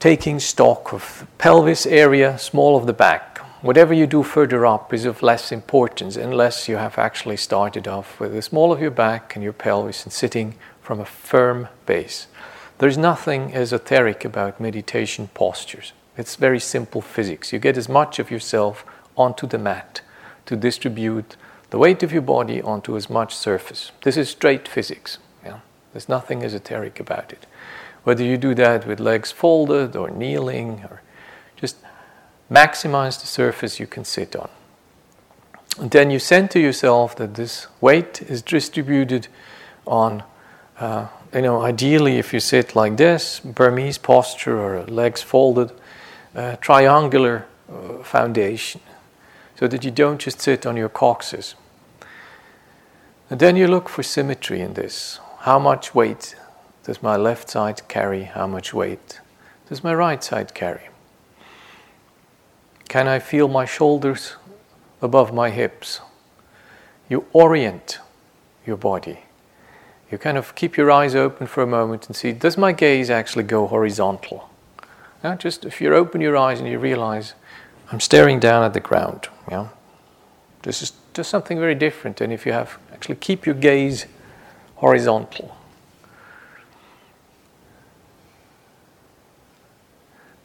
taking 0.00 0.40
stock 0.40 0.94
of 0.94 1.26
pelvis 1.36 1.84
area, 1.84 2.38
small 2.38 2.78
of 2.78 2.86
the 2.86 2.94
back. 2.94 3.38
Whatever 3.60 3.92
you 3.92 4.06
do 4.06 4.22
further 4.22 4.64
up 4.64 4.94
is 4.94 5.04
of 5.04 5.22
less 5.22 5.52
importance 5.52 6.16
unless 6.16 6.66
you 6.66 6.76
have 6.76 6.96
actually 6.96 7.36
started 7.36 7.86
off 7.86 8.18
with 8.18 8.32
the 8.32 8.40
small 8.40 8.72
of 8.72 8.80
your 8.80 8.90
back 8.90 9.36
and 9.36 9.42
your 9.42 9.52
pelvis 9.52 10.04
and 10.04 10.12
sitting 10.14 10.54
from 10.80 10.98
a 10.98 11.04
firm 11.04 11.68
base. 11.84 12.26
There's 12.78 12.96
nothing 12.96 13.54
esoteric 13.54 14.24
about 14.24 14.60
meditation 14.60 15.28
postures. 15.34 15.92
It's 16.16 16.36
very 16.36 16.60
simple 16.60 17.02
physics. 17.02 17.52
You 17.52 17.58
get 17.58 17.76
as 17.76 17.88
much 17.88 18.18
of 18.18 18.30
yourself 18.30 18.86
onto 19.14 19.46
the 19.46 19.58
mat 19.58 20.00
to 20.46 20.56
distribute 20.56 21.36
the 21.70 21.78
weight 21.78 22.02
of 22.02 22.12
your 22.12 22.22
body 22.22 22.62
onto 22.62 22.96
as 22.96 23.10
much 23.10 23.34
surface. 23.34 23.90
This 24.02 24.16
is 24.16 24.28
straight 24.28 24.68
physics. 24.68 25.18
Yeah? 25.44 25.60
There's 25.92 26.08
nothing 26.08 26.44
esoteric 26.44 27.00
about 27.00 27.32
it. 27.32 27.46
Whether 28.04 28.22
you 28.22 28.36
do 28.36 28.54
that 28.54 28.86
with 28.86 29.00
legs 29.00 29.32
folded 29.32 29.96
or 29.96 30.10
kneeling 30.10 30.84
or 30.90 31.02
just 31.56 31.76
maximize 32.50 33.20
the 33.20 33.26
surface 33.26 33.80
you 33.80 33.86
can 33.86 34.04
sit 34.04 34.36
on. 34.36 34.50
And 35.78 35.90
then 35.90 36.10
you 36.10 36.18
center 36.18 36.58
yourself 36.58 37.16
that 37.16 37.34
this 37.34 37.66
weight 37.80 38.22
is 38.22 38.42
distributed 38.42 39.26
on 39.86 40.22
uh, 40.78 41.06
you 41.32 41.42
know, 41.42 41.62
ideally, 41.62 42.18
if 42.18 42.32
you 42.32 42.40
sit 42.40 42.76
like 42.76 42.96
this, 42.96 43.40
Burmese 43.40 43.98
posture 43.98 44.58
or 44.58 44.84
legs 44.84 45.22
folded, 45.22 45.72
uh, 46.34 46.56
triangular 46.56 47.46
uh, 47.68 48.02
foundation 48.02 48.80
so 49.56 49.68
that 49.68 49.84
you 49.84 49.90
don't 49.90 50.20
just 50.20 50.40
sit 50.40 50.66
on 50.66 50.76
your 50.76 50.88
coccyx. 50.88 51.54
And 53.30 53.40
then 53.40 53.56
you 53.56 53.66
look 53.66 53.88
for 53.88 54.02
symmetry 54.02 54.60
in 54.60 54.74
this. 54.74 55.20
How 55.40 55.58
much 55.58 55.94
weight 55.94 56.36
does 56.84 57.02
my 57.02 57.16
left 57.16 57.48
side 57.50 57.86
carry? 57.88 58.24
How 58.24 58.46
much 58.46 58.74
weight 58.74 59.20
does 59.68 59.82
my 59.82 59.94
right 59.94 60.22
side 60.22 60.54
carry? 60.54 60.88
Can 62.88 63.08
I 63.08 63.18
feel 63.18 63.48
my 63.48 63.64
shoulders 63.64 64.36
above 65.00 65.32
my 65.32 65.50
hips? 65.50 66.00
You 67.08 67.26
orient 67.32 67.98
your 68.66 68.76
body. 68.76 69.20
You 70.10 70.18
kind 70.18 70.38
of 70.38 70.54
keep 70.54 70.76
your 70.76 70.90
eyes 70.90 71.14
open 71.14 71.46
for 71.46 71.62
a 71.62 71.66
moment 71.66 72.06
and 72.06 72.14
see 72.14 72.32
does 72.32 72.56
my 72.56 72.72
gaze 72.72 73.10
actually 73.10 73.44
go 73.44 73.66
horizontal? 73.66 74.48
Now, 75.22 75.34
just 75.34 75.64
if 75.64 75.80
you 75.80 75.94
open 75.94 76.20
your 76.20 76.36
eyes 76.36 76.60
and 76.60 76.68
you 76.68 76.78
realize, 76.78 77.34
I'm 77.94 78.00
staring 78.00 78.40
down 78.40 78.64
at 78.64 78.72
the 78.72 78.80
ground. 78.80 79.28
Yeah? 79.48 79.68
This 80.62 80.82
is 80.82 80.94
just 81.12 81.30
something 81.30 81.60
very 81.60 81.76
different 81.76 82.16
than 82.16 82.32
if 82.32 82.44
you 82.44 82.50
have 82.50 82.76
actually 82.92 83.14
keep 83.14 83.46
your 83.46 83.54
gaze 83.54 84.06
horizontal. 84.74 85.56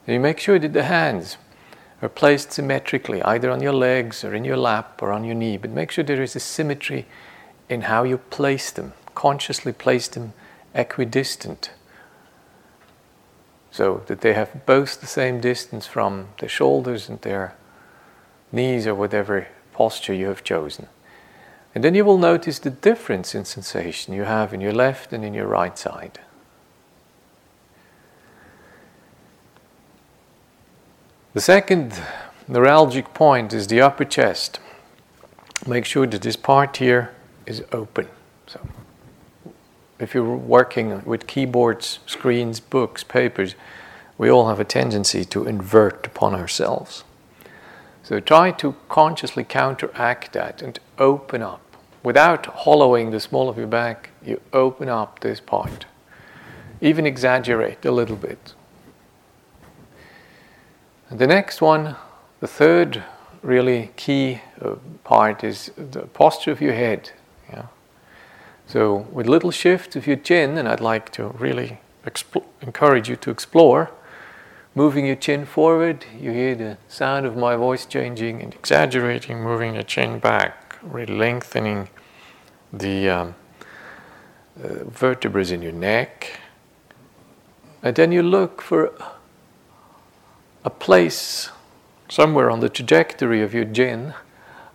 And 0.05 0.13
you 0.13 0.19
make 0.19 0.37
sure 0.37 0.59
that 0.59 0.73
the 0.73 0.83
hands 0.83 1.37
are 2.03 2.09
placed 2.09 2.51
symmetrically, 2.51 3.23
either 3.23 3.49
on 3.49 3.63
your 3.63 3.73
legs 3.73 4.23
or 4.23 4.35
in 4.35 4.45
your 4.45 4.57
lap 4.57 5.01
or 5.01 5.11
on 5.11 5.23
your 5.23 5.33
knee, 5.33 5.57
but 5.57 5.71
make 5.71 5.89
sure 5.89 6.03
there 6.03 6.21
is 6.21 6.35
a 6.35 6.39
symmetry 6.39 7.07
in 7.67 7.81
how 7.81 8.03
you 8.03 8.19
place 8.19 8.69
them. 8.69 8.93
Consciously 9.15 9.73
place 9.73 10.07
them 10.07 10.33
equidistant 10.75 11.71
so 13.79 14.03
that 14.07 14.19
they 14.19 14.33
have 14.33 14.65
both 14.65 14.99
the 14.99 15.07
same 15.07 15.39
distance 15.39 15.87
from 15.87 16.27
the 16.39 16.49
shoulders 16.49 17.07
and 17.07 17.21
their 17.21 17.55
knees 18.51 18.85
or 18.85 18.93
whatever 18.93 19.47
posture 19.71 20.13
you 20.13 20.27
have 20.27 20.43
chosen. 20.43 20.87
And 21.73 21.81
then 21.81 21.95
you 21.95 22.03
will 22.03 22.17
notice 22.17 22.59
the 22.59 22.71
difference 22.71 23.33
in 23.33 23.45
sensation 23.45 24.13
you 24.13 24.23
have 24.23 24.53
in 24.53 24.59
your 24.59 24.73
left 24.73 25.13
and 25.13 25.23
in 25.23 25.33
your 25.33 25.47
right 25.47 25.77
side. 25.79 26.19
The 31.33 31.39
second 31.39 31.93
neuralgic 32.49 33.13
point 33.13 33.53
is 33.53 33.67
the 33.67 33.79
upper 33.79 34.03
chest. 34.03 34.59
Make 35.65 35.85
sure 35.85 36.05
that 36.05 36.21
this 36.21 36.35
part 36.35 36.75
here 36.75 37.15
is 37.45 37.63
open. 37.71 38.09
If 39.99 40.13
you're 40.13 40.35
working 40.35 41.03
with 41.03 41.27
keyboards, 41.27 41.99
screens, 42.05 42.59
books, 42.59 43.03
papers, 43.03 43.55
we 44.17 44.29
all 44.29 44.47
have 44.47 44.59
a 44.59 44.65
tendency 44.65 45.25
to 45.25 45.45
invert 45.45 46.07
upon 46.07 46.33
ourselves. 46.35 47.03
So 48.03 48.19
try 48.19 48.51
to 48.51 48.75
consciously 48.87 49.43
counteract 49.43 50.33
that 50.33 50.61
and 50.61 50.79
open 50.97 51.41
up. 51.41 51.61
Without 52.01 52.45
hollowing 52.45 53.11
the 53.11 53.19
small 53.19 53.49
of 53.49 53.57
your 53.57 53.67
back, 53.67 54.09
you 54.25 54.39
open 54.53 54.87
up 54.87 55.19
this 55.19 55.39
part. 55.39 55.85
Even 56.81 57.05
exaggerate 57.05 57.85
a 57.85 57.91
little 57.91 58.15
bit. 58.15 58.53
And 61.09 61.19
the 61.19 61.27
next 61.27 61.61
one, 61.61 61.97
the 62.39 62.47
third 62.47 63.03
really 63.41 63.91
key 63.95 64.41
uh, 64.61 64.75
part 65.03 65.43
is 65.43 65.71
the 65.75 66.01
posture 66.07 66.51
of 66.51 66.61
your 66.61 66.73
head. 66.73 67.11
So, 68.69 69.07
with 69.11 69.25
little 69.25 69.49
shift 69.49 69.95
of 69.95 70.05
your 70.05 70.17
chin, 70.17 70.55
and 70.55 70.69
I'd 70.69 70.79
like 70.79 71.11
to 71.13 71.29
really 71.29 71.79
encourage 72.61 73.09
you 73.09 73.15
to 73.15 73.31
explore, 73.31 73.89
moving 74.75 75.07
your 75.07 75.15
chin 75.15 75.47
forward, 75.47 76.05
you 76.15 76.29
hear 76.29 76.53
the 76.53 76.77
sound 76.87 77.25
of 77.25 77.35
my 77.35 77.55
voice 77.55 77.87
changing 77.87 78.43
and 78.43 78.53
exaggerating, 78.53 79.41
moving 79.41 79.73
your 79.73 79.81
chin 79.81 80.19
back, 80.19 80.75
really 80.83 81.17
lengthening 81.17 81.89
the 82.71 83.09
um, 83.09 83.35
uh, 84.63 84.83
vertebrae 84.83 85.51
in 85.51 85.63
your 85.63 85.71
neck. 85.71 86.39
And 87.81 87.95
then 87.95 88.11
you 88.11 88.21
look 88.21 88.61
for 88.61 88.93
a 90.63 90.69
place 90.69 91.49
somewhere 92.07 92.51
on 92.51 92.59
the 92.59 92.69
trajectory 92.69 93.41
of 93.41 93.51
your 93.51 93.65
chin 93.65 94.13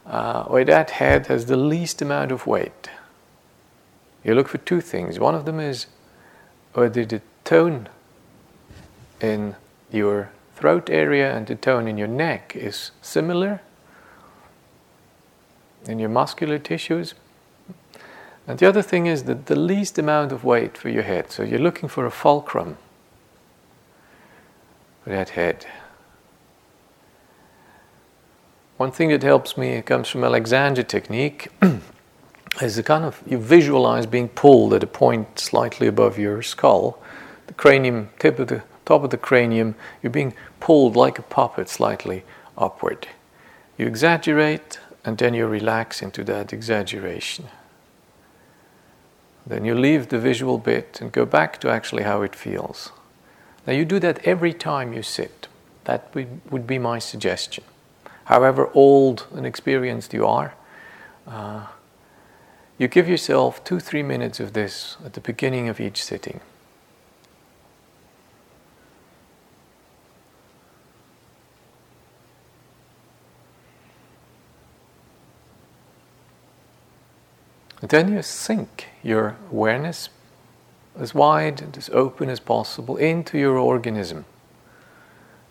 uh, 0.04 0.46
where 0.46 0.64
that 0.64 0.90
head 0.90 1.28
has 1.28 1.46
the 1.46 1.56
least 1.56 2.02
amount 2.02 2.32
of 2.32 2.44
weight. 2.44 2.90
You 4.24 4.34
look 4.34 4.48
for 4.48 4.58
two 4.58 4.80
things. 4.80 5.18
One 5.18 5.34
of 5.34 5.44
them 5.44 5.60
is 5.60 5.86
whether 6.72 7.04
the 7.04 7.20
tone 7.44 7.88
in 9.20 9.54
your 9.92 10.30
throat 10.56 10.88
area 10.88 11.36
and 11.36 11.46
the 11.46 11.54
tone 11.54 11.86
in 11.86 11.98
your 11.98 12.08
neck 12.08 12.56
is 12.56 12.90
similar 13.02 13.60
in 15.86 15.98
your 15.98 16.08
muscular 16.08 16.58
tissues. 16.58 17.14
And 18.46 18.58
the 18.58 18.66
other 18.66 18.82
thing 18.82 19.06
is 19.06 19.24
that 19.24 19.46
the 19.46 19.56
least 19.56 19.98
amount 19.98 20.32
of 20.32 20.44
weight 20.44 20.76
for 20.76 20.88
your 20.88 21.02
head. 21.02 21.30
So 21.30 21.42
you're 21.42 21.58
looking 21.58 21.88
for 21.88 22.06
a 22.06 22.10
fulcrum 22.10 22.76
for 25.02 25.10
that 25.10 25.30
head. 25.30 25.66
One 28.76 28.90
thing 28.90 29.10
that 29.10 29.22
helps 29.22 29.56
me 29.56 29.80
comes 29.82 30.08
from 30.08 30.24
Alexander 30.24 30.82
technique 30.82 31.48
is 32.60 32.76
the 32.76 32.82
kind 32.82 33.04
of 33.04 33.22
you 33.26 33.38
visualize 33.38 34.06
being 34.06 34.28
pulled 34.28 34.74
at 34.74 34.82
a 34.82 34.86
point 34.86 35.38
slightly 35.38 35.86
above 35.86 36.18
your 36.18 36.42
skull, 36.42 37.02
the 37.46 37.54
cranium 37.54 38.10
tip 38.18 38.38
of 38.38 38.48
the 38.48 38.62
top 38.84 39.02
of 39.02 39.10
the 39.10 39.16
cranium, 39.16 39.74
you're 40.02 40.10
being 40.10 40.34
pulled 40.60 40.96
like 40.96 41.18
a 41.18 41.22
puppet 41.22 41.68
slightly 41.68 42.22
upward. 42.56 43.08
You 43.76 43.86
exaggerate 43.86 44.78
and 45.04 45.18
then 45.18 45.34
you 45.34 45.46
relax 45.46 46.02
into 46.02 46.24
that 46.24 46.52
exaggeration. 46.52 47.46
Then 49.46 49.64
you 49.64 49.74
leave 49.74 50.08
the 50.08 50.18
visual 50.18 50.58
bit 50.58 50.98
and 51.00 51.12
go 51.12 51.26
back 51.26 51.60
to 51.60 51.68
actually 51.68 52.04
how 52.04 52.22
it 52.22 52.34
feels. 52.34 52.92
Now, 53.66 53.72
you 53.72 53.84
do 53.84 53.98
that 54.00 54.26
every 54.26 54.52
time 54.52 54.92
you 54.92 55.02
sit. 55.02 55.48
That 55.84 56.14
would 56.50 56.66
be 56.66 56.78
my 56.78 56.98
suggestion. 56.98 57.64
However 58.24 58.70
old 58.72 59.26
and 59.34 59.44
experienced 59.44 60.14
you 60.14 60.26
are, 60.26 60.54
uh, 61.26 61.66
you 62.78 62.88
give 62.88 63.08
yourself 63.08 63.62
two, 63.62 63.78
three 63.78 64.02
minutes 64.02 64.40
of 64.40 64.52
this 64.52 64.96
at 65.04 65.12
the 65.12 65.20
beginning 65.20 65.68
of 65.68 65.80
each 65.80 66.02
sitting. 66.02 66.40
And 77.80 77.90
then 77.90 78.14
you 78.14 78.22
sink 78.22 78.88
your 79.02 79.36
awareness 79.52 80.08
as 80.98 81.14
wide 81.14 81.60
and 81.60 81.76
as 81.76 81.90
open 81.90 82.30
as 82.30 82.40
possible 82.40 82.96
into 82.96 83.36
your 83.36 83.58
organism. 83.58 84.24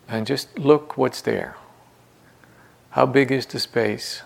And 0.08 0.26
just 0.26 0.58
look 0.58 0.98
what's 0.98 1.22
there. 1.22 1.56
How 2.90 3.06
big 3.06 3.32
is 3.32 3.46
the 3.46 3.60
space 3.60 4.24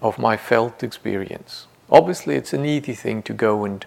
of 0.00 0.18
my 0.18 0.36
felt 0.36 0.82
experience? 0.82 1.66
Obviously, 1.90 2.34
it's 2.34 2.52
an 2.52 2.64
easy 2.64 2.94
thing 2.94 3.22
to 3.22 3.32
go 3.32 3.64
and 3.64 3.86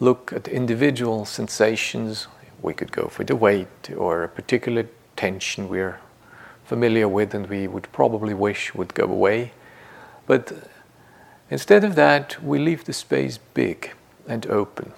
look 0.00 0.32
at 0.32 0.48
individual 0.48 1.24
sensations. 1.24 2.26
We 2.62 2.74
could 2.74 2.92
go 2.92 3.08
for 3.08 3.24
the 3.24 3.36
weight 3.36 3.90
or 3.96 4.24
a 4.24 4.28
particular 4.28 4.86
tension 5.16 5.68
we're 5.68 6.00
familiar 6.64 7.08
with 7.08 7.34
and 7.34 7.46
we 7.48 7.66
would 7.66 7.90
probably 7.92 8.34
wish 8.34 8.74
would 8.74 8.94
go 8.94 9.04
away. 9.04 9.52
But 10.26 10.52
Instead 11.50 11.84
of 11.84 11.94
that, 11.94 12.42
we 12.42 12.58
leave 12.58 12.84
the 12.84 12.92
space 12.92 13.38
big 13.54 13.92
and 14.26 14.46
open. 14.46 14.92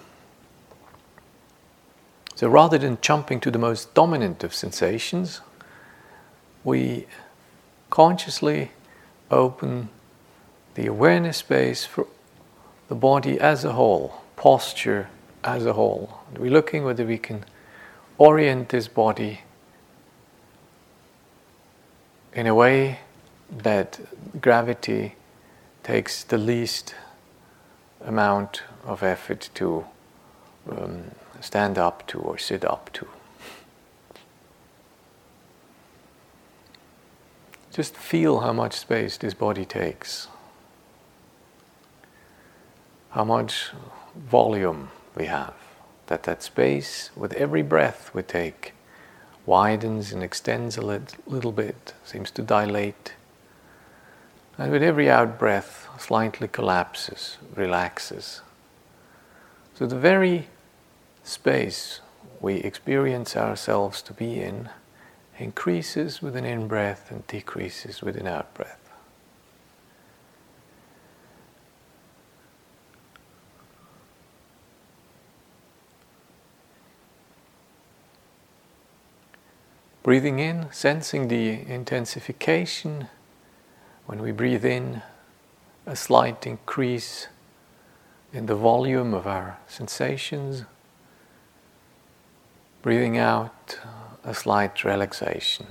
So 2.35 2.49
rather 2.49 2.77
than 2.77 2.97
jumping 3.01 3.39
to 3.41 3.51
the 3.51 3.59
most 3.59 3.93
dominant 3.93 4.43
of 4.43 4.53
sensations, 4.53 5.41
we 6.63 7.07
consciously 7.89 8.71
open 9.29 9.89
the 10.81 10.87
awareness 10.87 11.37
space 11.37 11.85
for 11.85 12.07
the 12.87 12.95
body 12.95 13.39
as 13.39 13.63
a 13.63 13.73
whole, 13.73 14.23
posture 14.35 15.09
as 15.43 15.63
a 15.63 15.73
whole. 15.73 16.17
We're 16.35 16.49
looking 16.49 16.83
whether 16.83 17.05
we 17.05 17.19
can 17.19 17.45
orient 18.17 18.69
this 18.69 18.87
body 18.87 19.41
in 22.33 22.47
a 22.47 22.55
way 22.55 22.97
that 23.51 23.99
gravity 24.41 25.13
takes 25.83 26.23
the 26.23 26.39
least 26.39 26.95
amount 28.03 28.63
of 28.83 29.03
effort 29.03 29.51
to 29.53 29.85
um, 30.67 31.11
stand 31.41 31.77
up 31.77 32.07
to 32.07 32.17
or 32.17 32.39
sit 32.39 32.65
up 32.65 32.89
to. 32.93 33.07
Just 37.71 37.95
feel 37.95 38.39
how 38.39 38.51
much 38.51 38.73
space 38.73 39.17
this 39.17 39.35
body 39.35 39.63
takes, 39.63 40.27
how 43.11 43.23
much 43.23 43.71
volume 44.15 44.89
we 45.15 45.25
have. 45.25 45.53
That 46.07 46.23
that 46.23 46.43
space, 46.43 47.09
with 47.15 47.33
every 47.33 47.61
breath 47.61 48.11
we 48.13 48.23
take, 48.23 48.73
widens 49.45 50.11
and 50.11 50.21
extends 50.21 50.77
a 50.77 50.81
little 50.81 51.51
bit, 51.51 51.93
seems 52.03 52.31
to 52.31 52.41
dilate 52.41 53.13
and 54.61 54.71
with 54.71 54.83
every 54.83 55.09
out 55.09 55.39
breath, 55.39 55.87
slightly 55.97 56.47
collapses, 56.47 57.37
relaxes. 57.55 58.41
So 59.73 59.87
the 59.87 59.97
very 59.97 60.49
space 61.23 62.01
we 62.39 62.55
experience 62.55 63.35
ourselves 63.35 64.01
to 64.03 64.13
be 64.13 64.41
in 64.41 64.69
increases 65.39 66.21
with 66.21 66.35
an 66.35 66.45
in 66.45 66.67
breath 66.67 67.09
and 67.09 67.25
decreases 67.25 68.01
with 68.01 68.15
an 68.17 68.27
out 68.27 68.53
breath. 68.53 68.80
Breathing 80.03 80.39
in, 80.39 80.65
sensing 80.71 81.27
the 81.27 81.61
intensification 81.71 83.07
when 84.07 84.19
we 84.19 84.31
breathe 84.31 84.65
in, 84.65 85.03
a 85.85 85.95
slight 85.95 86.47
increase 86.47 87.27
in 88.33 88.47
the 88.47 88.55
volume 88.55 89.13
of 89.13 89.27
our 89.27 89.59
sensations. 89.67 90.63
Breathing 92.81 93.19
out, 93.19 93.77
a 94.23 94.33
slight 94.33 94.83
relaxation. 94.83 95.67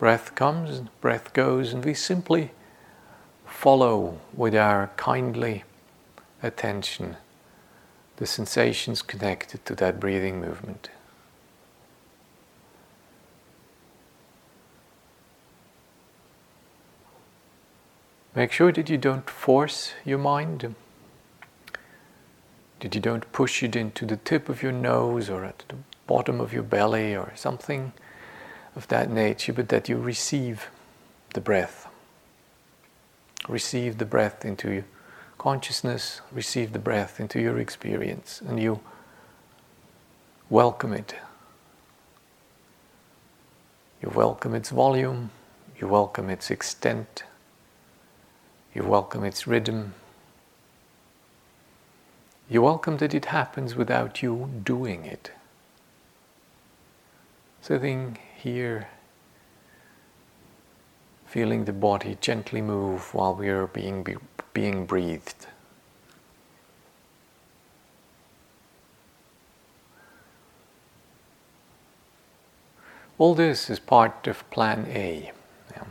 Breath 0.00 0.34
comes, 0.34 0.80
breath 1.00 1.32
goes, 1.32 1.72
and 1.72 1.84
we 1.84 1.94
simply 1.94 2.50
follow 3.46 4.18
with 4.34 4.56
our 4.56 4.90
kindly 4.96 5.62
attention 6.42 7.16
the 8.22 8.26
sensations 8.28 9.02
connected 9.02 9.66
to 9.66 9.74
that 9.74 9.98
breathing 9.98 10.40
movement. 10.40 10.88
Make 18.36 18.52
sure 18.52 18.70
that 18.70 18.88
you 18.88 18.96
don't 18.96 19.28
force 19.28 19.94
your 20.04 20.18
mind, 20.18 20.76
that 22.78 22.94
you 22.94 23.00
don't 23.00 23.32
push 23.32 23.60
it 23.64 23.74
into 23.74 24.06
the 24.06 24.18
tip 24.18 24.48
of 24.48 24.62
your 24.62 24.70
nose 24.70 25.28
or 25.28 25.44
at 25.44 25.64
the 25.66 25.74
bottom 26.06 26.40
of 26.40 26.52
your 26.52 26.62
belly 26.62 27.16
or 27.16 27.32
something 27.34 27.92
of 28.76 28.86
that 28.86 29.10
nature, 29.10 29.52
but 29.52 29.68
that 29.70 29.88
you 29.88 29.96
receive 29.96 30.68
the 31.34 31.40
breath. 31.40 31.88
Receive 33.48 33.98
the 33.98 34.06
breath 34.06 34.44
into 34.44 34.84
consciousness, 35.42 36.20
receive 36.30 36.72
the 36.72 36.78
breath 36.78 37.20
into 37.20 37.40
your 37.40 37.58
experience, 37.58 38.40
and 38.46 38.60
you 38.60 38.80
welcome 40.48 40.92
it. 40.92 41.16
You 44.00 44.10
welcome 44.14 44.54
its 44.54 44.70
volume, 44.70 45.30
you 45.78 45.88
welcome 45.88 46.30
its 46.30 46.50
extent 46.50 47.24
you 48.74 48.82
welcome 48.82 49.22
its 49.22 49.46
rhythm. 49.46 49.92
You 52.48 52.62
welcome 52.62 52.96
that 52.98 53.12
it 53.12 53.26
happens 53.26 53.74
without 53.74 54.22
you 54.22 54.48
doing 54.64 55.04
it. 55.04 55.30
Sitting 57.60 58.16
here, 58.36 58.88
feeling 61.26 61.66
the 61.66 61.72
body 61.72 62.16
gently 62.20 62.62
move 62.62 63.12
while 63.12 63.34
we 63.34 63.48
are 63.50 63.66
being, 63.66 64.06
being 64.52 64.86
breathed. 64.86 65.46
All 73.18 73.34
this 73.34 73.70
is 73.70 73.78
part 73.78 74.26
of 74.26 74.48
Plan 74.50 74.86
A. 74.88 75.30
Yeah. 75.70 75.84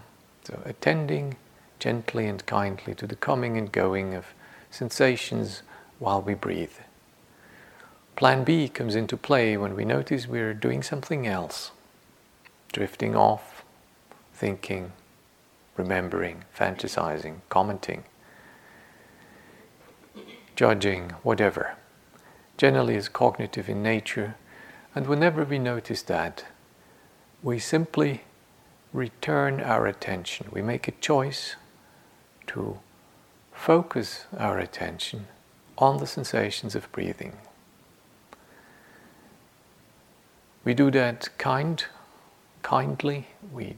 So, 0.44 0.60
attending 0.66 1.38
gently 1.80 2.28
and 2.28 2.46
kindly 2.46 2.94
to 2.96 3.08
the 3.08 3.16
coming 3.16 3.58
and 3.58 3.72
going 3.72 4.14
of 4.14 4.26
sensations 4.70 5.64
while 6.00 6.22
we 6.22 6.34
breathe. 6.34 6.74
Plan 8.16 8.44
B 8.44 8.68
comes 8.68 8.96
into 8.96 9.18
play 9.18 9.58
when 9.58 9.76
we 9.76 9.86
notice 9.86 10.28
we're 10.28 10.54
doing 10.54 10.84
something 10.84 11.26
else, 11.26 11.72
drifting 12.74 13.16
off, 13.16 13.64
thinking, 14.34 14.92
remembering, 15.78 16.44
fantasizing, 16.58 17.38
commenting, 17.50 18.04
judging, 20.56 21.12
whatever. 21.24 21.76
Generally, 22.58 22.96
is 22.96 23.10
cognitive 23.10 23.70
in 23.70 23.82
nature, 23.82 24.36
and 24.94 25.08
whenever 25.08 25.44
we 25.44 25.58
notice 25.58 26.02
that, 26.04 26.46
we 27.42 27.58
simply 27.58 28.22
return 28.94 29.62
our 29.62 29.88
attention. 29.88 30.48
We 30.52 30.62
make 30.62 30.88
a 30.88 30.92
choice 30.92 31.56
to 32.48 32.80
focus 33.52 34.26
our 34.38 34.60
attention 34.60 35.28
on 35.78 35.98
the 35.98 36.08
sensations 36.08 36.76
of 36.76 36.92
breathing. 36.92 37.38
We 40.64 40.74
do 40.74 40.92
that 40.92 41.30
kind, 41.38 41.84
kindly. 42.62 43.28
We 43.52 43.76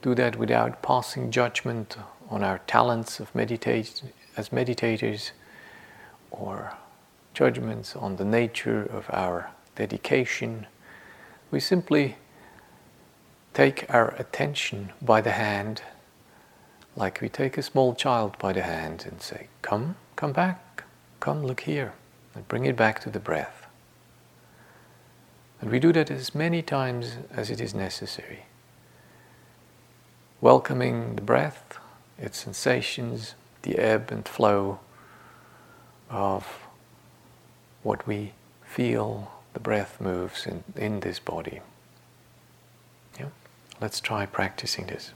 do 0.00 0.14
that 0.16 0.36
without 0.36 0.82
passing 0.82 1.30
judgment 1.30 1.96
on 2.28 2.42
our 2.42 2.58
talents 2.66 3.20
of 3.20 3.32
meditate 3.34 4.02
as 4.36 4.48
meditators 4.48 5.30
or 6.32 6.74
judgments 7.34 7.94
on 7.94 8.16
the 8.16 8.24
nature 8.24 8.82
of 8.82 9.06
our 9.10 9.50
dedication. 9.76 10.66
We 11.50 11.60
simply 11.60 12.16
take 13.54 13.86
our 13.88 14.14
attention 14.16 14.92
by 15.00 15.20
the 15.20 15.32
hand, 15.32 15.82
like 16.96 17.20
we 17.20 17.28
take 17.28 17.56
a 17.56 17.62
small 17.62 17.94
child 17.94 18.36
by 18.38 18.52
the 18.52 18.62
hand 18.62 19.06
and 19.08 19.20
say, 19.22 19.48
Come, 19.62 19.96
come 20.16 20.32
back, 20.32 20.84
come, 21.20 21.44
look 21.44 21.60
here, 21.60 21.92
and 22.34 22.46
bring 22.48 22.64
it 22.64 22.76
back 22.76 23.00
to 23.00 23.10
the 23.10 23.20
breath. 23.20 23.66
And 25.60 25.70
we 25.70 25.78
do 25.78 25.92
that 25.92 26.10
as 26.10 26.34
many 26.34 26.60
times 26.60 27.16
as 27.30 27.50
it 27.50 27.60
is 27.60 27.72
necessary. 27.72 28.46
Welcoming 30.40 31.14
the 31.14 31.22
breath, 31.22 31.78
its 32.18 32.38
sensations, 32.38 33.34
the 33.62 33.78
ebb 33.78 34.10
and 34.10 34.26
flow 34.26 34.80
of 36.12 36.46
what 37.82 38.06
we 38.06 38.32
feel 38.64 39.32
the 39.54 39.60
breath 39.60 40.00
moves 40.00 40.46
in, 40.46 40.62
in 40.76 41.00
this 41.00 41.18
body. 41.18 41.60
Yeah? 43.18 43.26
Let's 43.80 44.00
try 44.00 44.26
practicing 44.26 44.86
this. 44.86 45.12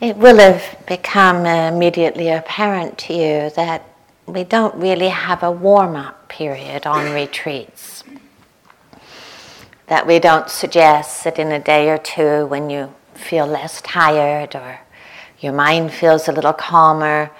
It 0.00 0.16
will 0.16 0.38
have 0.38 0.78
become 0.86 1.44
immediately 1.44 2.28
apparent 2.28 2.98
to 2.98 3.12
you 3.12 3.50
that 3.56 3.84
we 4.26 4.44
don't 4.44 4.74
really 4.76 5.08
have 5.08 5.42
a 5.42 5.50
warm 5.50 5.96
up 5.96 6.28
period 6.28 6.86
on 6.86 7.12
retreats. 7.14 8.04
That 9.88 10.06
we 10.06 10.18
don't 10.18 10.48
suggest 10.50 11.24
that 11.24 11.38
in 11.38 11.50
a 11.50 11.58
day 11.58 11.88
or 11.88 11.98
two 11.98 12.46
when 12.46 12.70
you 12.70 12.94
feel 13.14 13.46
less 13.46 13.80
tired 13.82 14.54
or 14.54 14.80
your 15.40 15.52
mind 15.52 15.92
feels 15.92 16.28
a 16.28 16.32
little 16.32 16.52
calmer, 16.52 17.30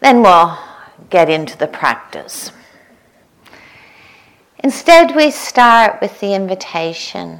then 0.00 0.22
we'll 0.22 0.58
get 1.08 1.30
into 1.30 1.56
the 1.56 1.66
practice. 1.66 2.52
Instead, 4.64 5.14
we 5.14 5.30
start 5.30 6.00
with 6.02 6.18
the 6.20 6.34
invitation 6.34 7.38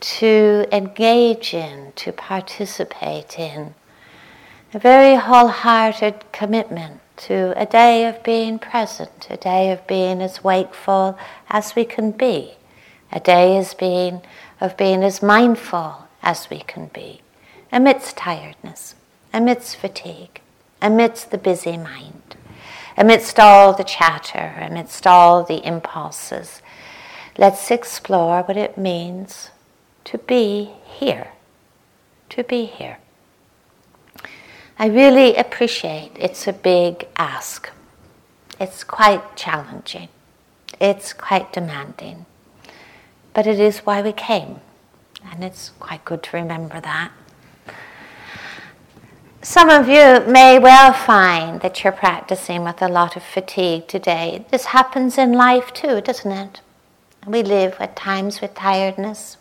to 0.00 0.66
engage 0.72 1.54
in, 1.54 1.92
to 1.96 2.12
participate 2.12 3.38
in, 3.38 3.74
a 4.72 4.78
very 4.78 5.16
wholehearted 5.16 6.24
commitment 6.32 7.00
to 7.16 7.52
a 7.56 7.66
day 7.66 8.06
of 8.06 8.22
being 8.22 8.58
present, 8.58 9.28
a 9.28 9.36
day 9.36 9.70
of 9.70 9.86
being 9.86 10.22
as 10.22 10.42
wakeful 10.42 11.18
as 11.50 11.76
we 11.76 11.84
can 11.84 12.10
be, 12.12 12.54
a 13.12 13.20
day 13.20 13.56
as 13.56 13.74
being, 13.74 14.22
of 14.60 14.76
being 14.76 15.02
as 15.02 15.22
mindful 15.22 16.08
as 16.22 16.48
we 16.48 16.60
can 16.60 16.86
be, 16.94 17.20
amidst 17.70 18.16
tiredness, 18.16 18.94
amidst 19.32 19.76
fatigue, 19.76 20.40
amidst 20.80 21.30
the 21.30 21.38
busy 21.38 21.76
mind, 21.76 22.36
amidst 22.96 23.38
all 23.38 23.74
the 23.74 23.84
chatter, 23.84 24.54
amidst 24.58 25.06
all 25.06 25.42
the 25.42 25.66
impulses. 25.66 26.62
Let's 27.36 27.70
explore 27.70 28.42
what 28.42 28.56
it 28.56 28.78
means 28.78 29.50
to 30.04 30.18
be 30.18 30.70
here, 30.84 31.28
to 32.30 32.44
be 32.44 32.64
here. 32.64 32.98
I 34.78 34.86
really 34.86 35.36
appreciate 35.36 36.12
it's 36.18 36.46
a 36.46 36.52
big 36.52 37.06
ask. 37.16 37.70
It's 38.58 38.82
quite 38.82 39.36
challenging. 39.36 40.08
It's 40.80 41.12
quite 41.12 41.52
demanding. 41.52 42.26
But 43.34 43.46
it 43.46 43.60
is 43.60 43.80
why 43.80 44.02
we 44.02 44.12
came, 44.12 44.60
and 45.30 45.44
it's 45.44 45.70
quite 45.78 46.04
good 46.04 46.22
to 46.24 46.36
remember 46.36 46.80
that. 46.80 47.12
Some 49.42 49.70
of 49.70 49.88
you 49.88 50.20
may 50.30 50.58
well 50.58 50.92
find 50.92 51.62
that 51.62 51.82
you're 51.82 51.94
practicing 51.94 52.62
with 52.62 52.82
a 52.82 52.88
lot 52.88 53.16
of 53.16 53.22
fatigue 53.22 53.88
today. 53.88 54.44
This 54.50 54.66
happens 54.66 55.16
in 55.16 55.32
life 55.32 55.72
too, 55.72 56.02
doesn't 56.02 56.30
it? 56.30 56.60
We 57.26 57.42
live 57.42 57.76
at 57.80 57.96
times 57.96 58.40
with 58.40 58.54
tiredness. 58.54 59.38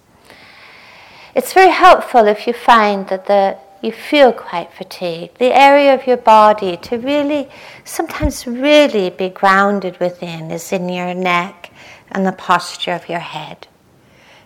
It's 1.36 1.54
very 1.54 1.72
helpful 1.72 2.28
if 2.28 2.48
you 2.48 2.54
find 2.54 3.08
that 3.08 3.26
the 3.28 3.58
you 3.82 3.92
feel 3.92 4.34
quite 4.34 4.74
fatigued, 4.74 5.38
the 5.38 5.58
area 5.58 5.94
of 5.94 6.06
your 6.06 6.18
body 6.18 6.76
to 6.78 6.98
really, 6.98 7.48
sometimes 7.86 8.46
really 8.46 9.10
be 9.10 9.30
grounded 9.30 10.00
within 10.00 10.52
is 10.52 10.74
in 10.74 10.90
your 10.90 11.14
neck 11.14 11.72
and 12.12 12.26
the 12.26 12.32
posture 12.32 12.92
of 12.92 13.08
your 13.08 13.20
head. 13.20 13.68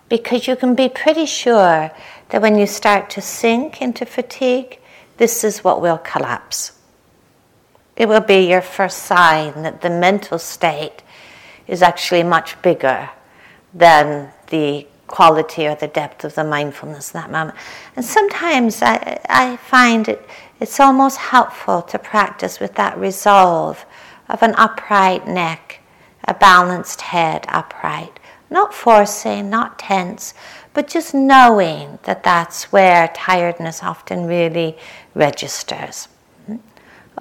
Because 0.08 0.48
you 0.48 0.56
can 0.56 0.76
be 0.76 0.90
pretty 0.90 1.26
sure 1.26 1.92
that 2.30 2.42
when 2.42 2.58
you 2.58 2.68
start 2.68 3.10
to 3.12 3.22
sink 3.22 3.82
into 3.82 4.06
fatigue, 4.06 4.80
this 5.18 5.44
is 5.44 5.64
what 5.64 5.82
will 5.82 5.98
collapse. 5.98 6.74
It 7.96 8.08
will 8.08 8.22
be 8.22 8.48
your 8.50 8.62
first 8.62 9.00
sign 9.00 9.64
that 9.64 9.82
the 9.82 9.90
mental 9.90 10.38
state 10.38 11.02
is 11.68 11.82
actually 11.82 12.24
much 12.24 12.62
bigger 12.62 13.10
than 13.74 14.32
the 14.48 14.86
quality 15.14 15.68
or 15.68 15.76
the 15.76 15.88
depth 15.88 16.26
of 16.26 16.34
the 16.34 16.43
mindfulness 16.43 17.14
in 17.14 17.22
that 17.22 17.30
moment. 17.30 17.55
And 17.95 18.03
sometimes 18.03 18.82
I, 18.82 19.20
I 19.30 19.57
find 19.57 20.09
it, 20.09 20.28
it's 20.59 20.80
almost 20.80 21.18
helpful 21.18 21.84
to 21.84 21.99
practice 21.99 22.59
with 22.59 22.74
that 22.76 22.97
resolve 22.97 23.86
of 24.28 24.41
an 24.41 24.55
upright 24.57 25.28
neck, 25.28 25.82
a 26.28 26.34
balanced 26.34 27.01
head 27.01 27.45
upright. 27.47 28.20
Not 28.49 28.74
forcing, 28.74 29.51
not 29.51 29.78
tense, 29.78 30.34
but 30.74 30.88
just 30.88 31.14
knowing 31.14 31.99
that 32.03 32.24
that's 32.24 32.72
where 32.72 33.07
tiredness 33.14 33.84
often 33.84 34.26
really 34.26 34.76
registers. 35.14 36.07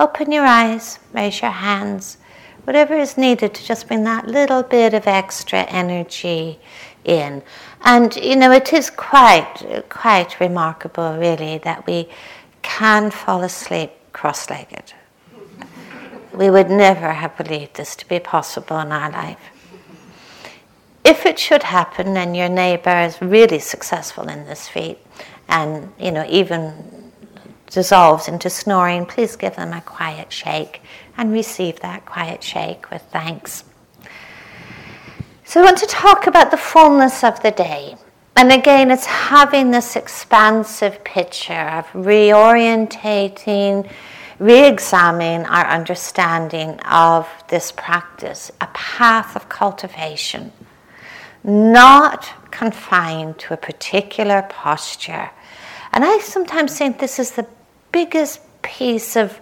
Open 0.01 0.33
your 0.33 0.47
eyes, 0.47 0.99
raise 1.13 1.43
your 1.43 1.51
hands, 1.51 2.17
whatever 2.65 2.95
is 2.95 3.19
needed 3.19 3.53
to 3.53 3.63
just 3.63 3.87
bring 3.87 4.05
that 4.05 4.27
little 4.27 4.63
bit 4.63 4.95
of 4.95 5.07
extra 5.07 5.65
energy 5.65 6.59
in. 7.05 7.43
And 7.83 8.15
you 8.17 8.37
know, 8.37 8.53
it 8.53 8.73
is 8.73 8.91
quite 8.91 9.85
quite 9.89 10.41
remarkable, 10.41 11.17
really, 11.19 11.59
that 11.59 11.87
we 11.87 12.09
can 12.63 13.11
fall 13.11 13.43
asleep 13.43 13.91
cross-legged. 14.13 14.95
We 16.33 16.49
would 16.49 16.71
never 16.71 17.13
have 17.13 17.37
believed 17.37 17.75
this 17.75 17.95
to 17.97 18.09
be 18.09 18.19
possible 18.19 18.79
in 18.79 18.93
our 18.93 19.11
life. 19.11 19.51
If 21.05 21.27
it 21.27 21.39
should 21.39 21.65
happen 21.65 22.17
and 22.17 22.37
your 22.37 22.49
neighbor 22.49 23.01
is 23.01 23.21
really 23.21 23.59
successful 23.59 24.29
in 24.29 24.47
this 24.47 24.69
feat 24.69 24.99
and 25.49 25.93
you 25.99 26.13
know 26.13 26.25
even 26.29 27.13
dissolves 27.69 28.29
into 28.29 28.51
snoring, 28.51 29.07
please 29.07 29.35
give 29.35 29.57
them 29.57 29.73
a 29.73 29.81
quiet 29.81 30.33
shake 30.33 30.83
and 31.17 31.33
receive 31.33 31.81
that 31.81 32.07
quiet 32.07 32.43
shake 32.43 32.91
with 32.91 33.03
thanks. 33.11 33.65
So 35.53 35.61
I 35.61 35.65
want 35.65 35.77
to 35.81 35.87
talk 35.87 36.27
about 36.27 36.51
the 36.51 36.57
fullness 36.57 37.23
of 37.23 37.43
the 37.43 37.51
day. 37.51 37.97
And 38.37 38.51
again, 38.51 38.91
it's 38.91 39.05
having 39.05 39.71
this 39.71 39.97
expansive 39.97 41.05
picture 41.05 41.53
of 41.53 41.85
reorientating, 41.93 43.87
re 44.39 44.67
examining 44.67 45.45
our 45.45 45.67
understanding 45.67 46.81
of 46.91 47.29
this 47.49 47.71
practice, 47.71 48.51
a 48.63 48.69
path 48.73 49.37
of 49.37 49.51
cultivation, 49.51 50.53
not 51.45 52.31
confined 52.51 53.39
to 53.41 53.53
a 53.53 53.59
particular 53.59 54.41
posture. 54.49 55.29
And 55.93 56.03
I 56.03 56.19
sometimes 56.21 56.79
think 56.79 56.99
this 56.99 57.19
is 57.19 57.33
the 57.33 57.47
biggest 57.93 58.41
piece 58.63 59.17
of 59.17 59.39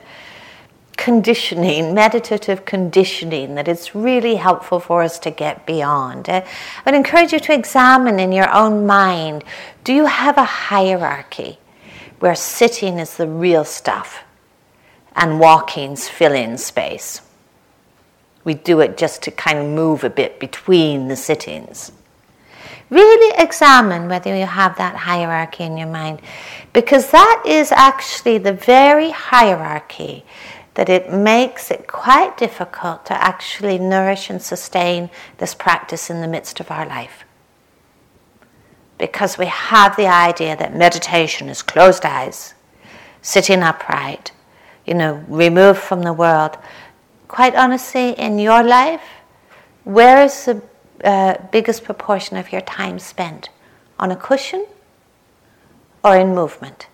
conditioning, 1.00 1.94
meditative 1.94 2.66
conditioning, 2.66 3.54
that 3.54 3.66
it's 3.66 3.94
really 3.94 4.34
helpful 4.34 4.78
for 4.78 5.02
us 5.02 5.18
to 5.18 5.30
get 5.30 5.64
beyond. 5.64 6.28
Eh? 6.28 6.44
I 6.44 6.82
would 6.84 6.94
encourage 6.94 7.32
you 7.32 7.40
to 7.40 7.54
examine 7.54 8.20
in 8.20 8.32
your 8.32 8.52
own 8.54 8.86
mind 8.86 9.42
do 9.82 9.94
you 9.94 10.04
have 10.04 10.36
a 10.36 10.44
hierarchy 10.44 11.58
where 12.18 12.34
sitting 12.34 12.98
is 12.98 13.16
the 13.16 13.26
real 13.26 13.64
stuff 13.64 14.22
and 15.16 15.40
walking's 15.40 16.06
fill 16.06 16.34
in 16.34 16.58
space? 16.58 17.22
We 18.44 18.52
do 18.52 18.80
it 18.80 18.98
just 18.98 19.22
to 19.22 19.30
kind 19.30 19.58
of 19.58 19.64
move 19.64 20.04
a 20.04 20.10
bit 20.10 20.38
between 20.38 21.08
the 21.08 21.16
sittings. 21.16 21.92
Really 22.90 23.34
examine 23.42 24.08
whether 24.08 24.36
you 24.36 24.44
have 24.44 24.76
that 24.76 24.96
hierarchy 24.96 25.64
in 25.64 25.78
your 25.78 25.88
mind 25.88 26.20
because 26.74 27.10
that 27.10 27.42
is 27.46 27.72
actually 27.72 28.36
the 28.36 28.52
very 28.52 29.10
hierarchy 29.10 30.24
that 30.74 30.88
it 30.88 31.12
makes 31.12 31.70
it 31.70 31.86
quite 31.86 32.36
difficult 32.36 33.04
to 33.06 33.12
actually 33.12 33.78
nourish 33.78 34.30
and 34.30 34.40
sustain 34.40 35.10
this 35.38 35.54
practice 35.54 36.10
in 36.10 36.20
the 36.20 36.28
midst 36.28 36.60
of 36.60 36.70
our 36.70 36.86
life. 36.86 37.24
Because 38.98 39.38
we 39.38 39.46
have 39.46 39.96
the 39.96 40.06
idea 40.06 40.56
that 40.56 40.76
meditation 40.76 41.48
is 41.48 41.62
closed 41.62 42.04
eyes, 42.04 42.54
sitting 43.22 43.62
upright, 43.62 44.32
you 44.86 44.94
know, 44.94 45.24
removed 45.28 45.80
from 45.80 46.02
the 46.02 46.12
world. 46.12 46.56
Quite 47.26 47.54
honestly, 47.54 48.10
in 48.10 48.38
your 48.38 48.62
life, 48.62 49.02
where 49.84 50.22
is 50.22 50.44
the 50.44 50.62
uh, 51.02 51.34
biggest 51.50 51.84
proportion 51.84 52.36
of 52.36 52.52
your 52.52 52.60
time 52.60 52.98
spent? 52.98 53.48
On 53.98 54.10
a 54.10 54.16
cushion 54.16 54.66
or 56.04 56.16
in 56.16 56.34
movement, 56.34 56.86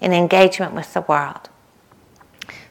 in 0.00 0.12
engagement 0.12 0.72
with 0.72 0.92
the 0.94 1.02
world? 1.02 1.48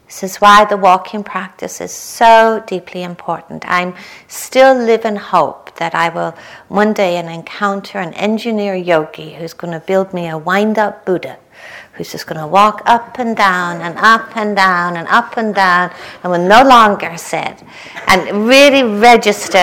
This 0.05 0.21
is 0.23 0.35
why 0.37 0.65
the 0.65 0.77
walking 0.77 1.23
practice 1.23 1.81
is 1.81 1.91
so 1.91 2.63
deeply 2.67 3.01
important. 3.01 3.65
I'm 3.67 3.95
still 4.27 4.75
living 4.75 5.15
hope 5.15 5.75
that 5.77 5.95
I 5.95 6.09
will 6.09 6.35
one 6.67 6.93
day 6.93 7.17
encounter 7.17 7.97
an 7.97 8.13
engineer 8.13 8.75
yogi 8.75 9.33
who's 9.33 9.53
going 9.53 9.73
to 9.73 9.79
build 9.79 10.13
me 10.13 10.27
a 10.27 10.37
wind 10.37 10.77
up 10.77 11.05
Buddha 11.05 11.37
who's 11.93 12.11
just 12.11 12.27
going 12.27 12.39
to 12.39 12.45
walk 12.45 12.81
up 12.85 13.17
and 13.17 13.35
down 13.35 13.81
and 13.81 13.97
up 13.97 14.35
and 14.37 14.55
down 14.55 14.97
and 14.97 15.07
up 15.07 15.37
and 15.37 15.55
down 15.55 15.91
and 16.23 16.31
will 16.31 16.47
no 16.47 16.63
longer 16.67 17.17
sit 17.17 17.63
and 18.07 18.47
really 18.47 18.83
register 18.83 19.57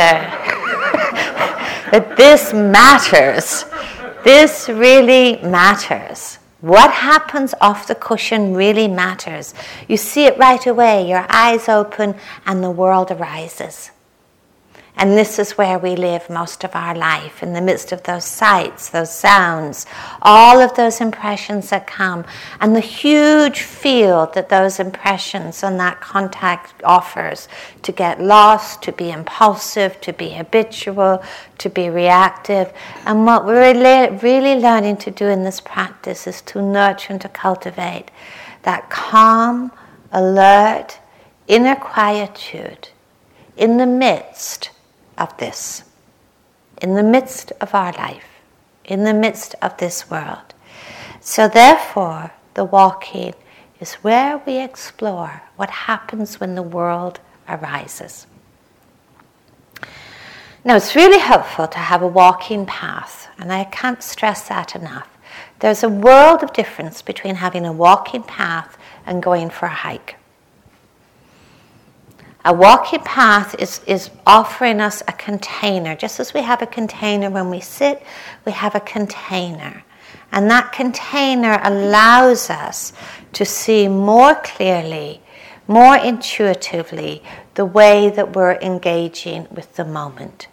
that 1.92 2.14
this 2.16 2.52
matters. 2.52 3.64
This 4.24 4.68
really 4.68 5.40
matters. 5.42 6.38
What 6.62 6.92
happens 6.92 7.54
off 7.60 7.88
the 7.88 7.96
cushion 7.96 8.54
really 8.54 8.86
matters. 8.86 9.52
You 9.88 9.96
see 9.96 10.26
it 10.26 10.38
right 10.38 10.64
away, 10.64 11.08
your 11.08 11.26
eyes 11.28 11.68
open, 11.68 12.14
and 12.46 12.62
the 12.62 12.70
world 12.70 13.10
arises. 13.10 13.90
And 14.94 15.16
this 15.16 15.38
is 15.38 15.52
where 15.52 15.78
we 15.78 15.96
live 15.96 16.28
most 16.28 16.64
of 16.64 16.76
our 16.76 16.94
life, 16.94 17.42
in 17.42 17.54
the 17.54 17.62
midst 17.62 17.92
of 17.92 18.02
those 18.02 18.26
sights, 18.26 18.90
those 18.90 19.10
sounds, 19.12 19.86
all 20.20 20.60
of 20.60 20.76
those 20.76 21.00
impressions 21.00 21.70
that 21.70 21.86
come, 21.86 22.26
and 22.60 22.76
the 22.76 22.80
huge 22.80 23.62
field 23.62 24.34
that 24.34 24.50
those 24.50 24.78
impressions 24.78 25.62
and 25.62 25.80
that 25.80 26.00
contact 26.00 26.74
offers 26.84 27.48
to 27.82 27.90
get 27.90 28.20
lost, 28.20 28.82
to 28.82 28.92
be 28.92 29.10
impulsive, 29.10 29.98
to 30.02 30.12
be 30.12 30.28
habitual, 30.28 31.22
to 31.58 31.70
be 31.70 31.88
reactive. 31.88 32.70
And 33.06 33.24
what 33.24 33.46
we're 33.46 33.72
really 34.18 34.60
learning 34.60 34.98
to 34.98 35.10
do 35.10 35.26
in 35.26 35.42
this 35.42 35.60
practice 35.60 36.26
is 36.26 36.42
to 36.42 36.60
nurture 36.60 37.14
and 37.14 37.20
to 37.22 37.30
cultivate 37.30 38.10
that 38.62 38.90
calm, 38.90 39.72
alert, 40.12 41.00
inner 41.48 41.76
quietude 41.76 42.90
in 43.56 43.78
the 43.78 43.86
midst 43.86 44.70
of 45.18 45.36
this, 45.38 45.84
in 46.80 46.94
the 46.94 47.02
midst 47.02 47.52
of 47.60 47.74
our 47.74 47.92
life, 47.92 48.26
in 48.84 49.04
the 49.04 49.14
midst 49.14 49.54
of 49.62 49.76
this 49.76 50.10
world. 50.10 50.54
So, 51.20 51.48
therefore, 51.48 52.32
the 52.54 52.64
walking 52.64 53.34
is 53.80 53.94
where 53.94 54.38
we 54.46 54.58
explore 54.58 55.42
what 55.56 55.70
happens 55.70 56.40
when 56.40 56.54
the 56.54 56.62
world 56.62 57.20
arises. 57.48 58.26
Now, 60.64 60.76
it's 60.76 60.94
really 60.94 61.18
helpful 61.18 61.66
to 61.66 61.78
have 61.78 62.02
a 62.02 62.06
walking 62.06 62.66
path, 62.66 63.28
and 63.38 63.52
I 63.52 63.64
can't 63.64 64.02
stress 64.02 64.48
that 64.48 64.76
enough. 64.76 65.08
There's 65.58 65.82
a 65.82 65.88
world 65.88 66.42
of 66.42 66.52
difference 66.52 67.02
between 67.02 67.36
having 67.36 67.66
a 67.66 67.72
walking 67.72 68.22
path 68.22 68.76
and 69.04 69.22
going 69.22 69.50
for 69.50 69.66
a 69.66 69.70
hike. 69.70 70.16
A 72.44 72.52
walking 72.52 73.00
path 73.00 73.54
is, 73.60 73.80
is 73.86 74.10
offering 74.26 74.80
us 74.80 75.02
a 75.06 75.12
container. 75.12 75.94
Just 75.94 76.18
as 76.18 76.34
we 76.34 76.42
have 76.42 76.60
a 76.60 76.66
container 76.66 77.30
when 77.30 77.50
we 77.50 77.60
sit, 77.60 78.02
we 78.44 78.52
have 78.52 78.74
a 78.74 78.80
container. 78.80 79.84
And 80.32 80.50
that 80.50 80.72
container 80.72 81.60
allows 81.62 82.50
us 82.50 82.92
to 83.34 83.44
see 83.44 83.86
more 83.86 84.34
clearly, 84.34 85.22
more 85.68 85.96
intuitively, 85.96 87.22
the 87.54 87.64
way 87.64 88.10
that 88.10 88.34
we're 88.34 88.54
engaging 88.56 89.46
with 89.52 89.76
the 89.76 89.84
moment. 89.84 90.48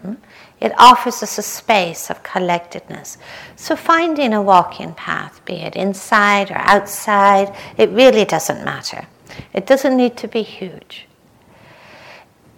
Hmm? 0.00 0.14
It 0.58 0.72
offers 0.78 1.22
us 1.22 1.36
a 1.36 1.42
space 1.42 2.08
of 2.08 2.22
collectedness. 2.22 3.18
So, 3.56 3.76
finding 3.76 4.32
a 4.32 4.40
walking 4.40 4.94
path, 4.94 5.44
be 5.44 5.56
it 5.56 5.76
inside 5.76 6.50
or 6.50 6.58
outside, 6.58 7.54
it 7.76 7.90
really 7.90 8.24
doesn't 8.24 8.64
matter. 8.64 9.06
It 9.52 9.66
doesn't 9.66 9.96
need 9.96 10.16
to 10.18 10.28
be 10.28 10.42
huge. 10.42 11.06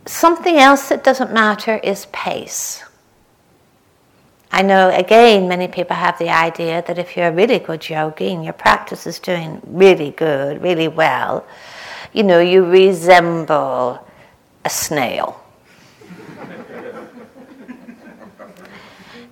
Something 0.08 0.56
else 0.56 0.88
that 0.88 1.04
doesn't 1.04 1.34
matter 1.34 1.76
is 1.76 2.06
pace. 2.12 2.82
I 4.50 4.62
know, 4.62 4.88
again, 4.88 5.48
many 5.48 5.68
people 5.68 5.96
have 5.96 6.18
the 6.18 6.30
idea 6.30 6.82
that 6.86 6.98
if 6.98 7.14
you're 7.14 7.28
a 7.28 7.32
really 7.32 7.58
good 7.58 7.86
yogi 7.86 8.32
and 8.32 8.42
your 8.42 8.54
practice 8.54 9.06
is 9.06 9.18
doing 9.18 9.60
really 9.66 10.12
good, 10.12 10.62
really 10.62 10.88
well, 10.88 11.46
you 12.14 12.22
know, 12.22 12.40
you 12.40 12.64
resemble 12.64 14.02
a 14.64 14.70
snail. 14.70 15.44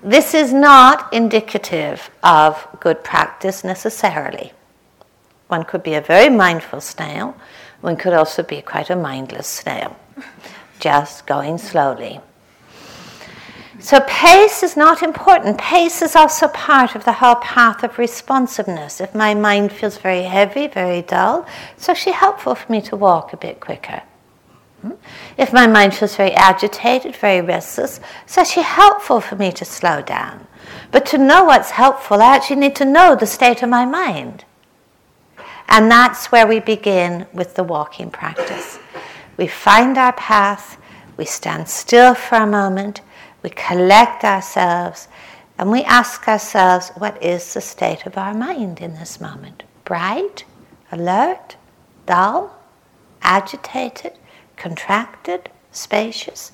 this 0.03 0.35
is 0.35 0.53
not 0.53 1.11
indicative 1.11 2.11
of 2.23 2.69
good 2.81 3.03
practice 3.03 3.65
necessarily. 3.65 4.53
One 5.49 5.65
could 5.65 5.83
be 5.83 5.95
a 5.95 6.03
very 6.03 6.29
mindful 6.29 6.83
snail, 6.83 7.35
one 7.81 7.97
could 7.97 8.13
also 8.13 8.43
be 8.43 8.61
quite 8.61 8.91
a 8.91 8.97
mindless 8.97 9.47
snail 9.47 9.97
just 10.87 11.27
going 11.27 11.59
slowly. 11.59 12.21
So, 13.81 14.01
pace 14.07 14.63
is 14.63 14.77
not 14.77 15.03
important. 15.03 15.59
Pace 15.59 16.01
is 16.01 16.15
also 16.15 16.47
part 16.49 16.95
of 16.95 17.05
the 17.05 17.19
whole 17.21 17.35
path 17.57 17.83
of 17.83 17.99
responsiveness. 17.99 19.01
If 19.01 19.13
my 19.13 19.35
mind 19.35 19.73
feels 19.73 19.99
very 19.99 20.23
heavy, 20.23 20.69
very 20.69 21.03
dull, 21.03 21.45
it's 21.77 21.89
actually 21.89 22.13
helpful 22.13 22.55
for 22.55 22.71
me 22.71 22.81
to 22.83 22.95
walk 22.95 23.33
a 23.33 23.37
bit 23.37 23.59
quicker. 23.59 24.01
Hmm? 24.83 24.93
If 25.37 25.53
my 25.53 25.67
mind 25.67 25.93
feels 25.93 26.15
very 26.15 26.35
agitated, 26.51 27.17
very 27.17 27.41
restless, 27.41 27.99
it's 28.25 28.39
actually 28.39 28.63
helpful 28.83 29.21
for 29.21 29.35
me 29.35 29.51
to 29.53 29.65
slow 29.65 30.03
down. 30.03 30.47
But 30.93 31.05
to 31.07 31.19
know 31.19 31.43
what's 31.45 31.71
helpful, 31.71 32.23
I 32.23 32.37
actually 32.37 32.61
need 32.65 32.77
to 32.77 32.85
know 32.85 33.17
the 33.17 33.27
state 33.27 33.61
of 33.65 33.69
my 33.69 33.85
mind. 33.85 34.45
And 35.69 35.91
that's 35.91 36.31
where 36.31 36.47
we 36.47 36.61
begin 36.61 37.27
with 37.33 37.57
the 37.57 37.65
walking 37.65 38.11
practice. 38.11 38.79
We 39.37 39.47
find 39.47 39.99
our 39.99 40.13
path, 40.13 40.79
we 41.17 41.25
stand 41.25 41.69
still 41.69 42.15
for 42.15 42.37
a 42.37 42.47
moment, 42.47 43.01
we 43.43 43.51
collect 43.51 44.25
ourselves, 44.25 45.09
and 45.59 45.71
we 45.71 45.83
ask 45.85 46.27
ourselves, 46.29 46.91
what 46.97 47.23
is 47.23 47.55
the 47.55 47.61
state 47.61 48.07
of 48.07 48.19
our 48.19 48.35
mind 48.35 48.81
in 48.81 48.95
this 48.95 49.21
moment? 49.21 49.63
Bright, 49.85 50.45
alert, 50.93 51.57
dull, 52.07 52.57
agitated, 53.23 54.13
contracted, 54.57 55.49
spacious? 55.71 56.53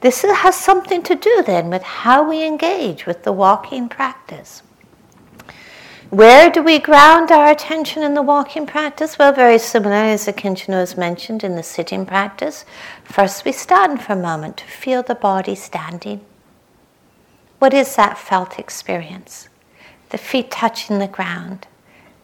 This 0.00 0.22
has 0.22 0.56
something 0.56 1.02
to 1.02 1.14
do 1.14 1.42
then 1.46 1.70
with 1.70 1.82
how 1.82 2.28
we 2.28 2.44
engage 2.44 3.06
with 3.06 3.22
the 3.22 3.32
walking 3.32 3.88
practice. 3.88 4.62
Where 6.10 6.50
do 6.50 6.60
we 6.60 6.80
ground 6.80 7.30
our 7.30 7.48
attention 7.48 8.02
in 8.02 8.14
the 8.14 8.22
walking 8.22 8.66
practice? 8.66 9.16
Well, 9.16 9.32
very 9.32 9.58
similar 9.58 9.94
as 9.94 10.26
Akincano 10.26 10.80
has 10.80 10.96
mentioned 10.96 11.44
in 11.44 11.54
the 11.54 11.62
sitting 11.62 12.04
practice. 12.04 12.64
First, 13.04 13.44
we 13.44 13.52
stand 13.52 14.02
for 14.02 14.14
a 14.14 14.16
moment 14.16 14.56
to 14.56 14.64
feel 14.64 15.04
the 15.04 15.14
body 15.14 15.54
standing. 15.54 16.20
What 17.60 17.72
is 17.72 17.94
that 17.94 18.18
felt 18.18 18.58
experience? 18.58 19.48
The 20.08 20.18
feet 20.18 20.50
touching 20.50 20.98
the 20.98 21.06
ground, 21.06 21.68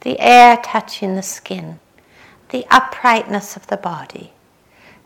the 0.00 0.18
air 0.18 0.56
touching 0.64 1.14
the 1.14 1.22
skin, 1.22 1.78
the 2.48 2.66
uprightness 2.72 3.54
of 3.54 3.68
the 3.68 3.76
body. 3.76 4.32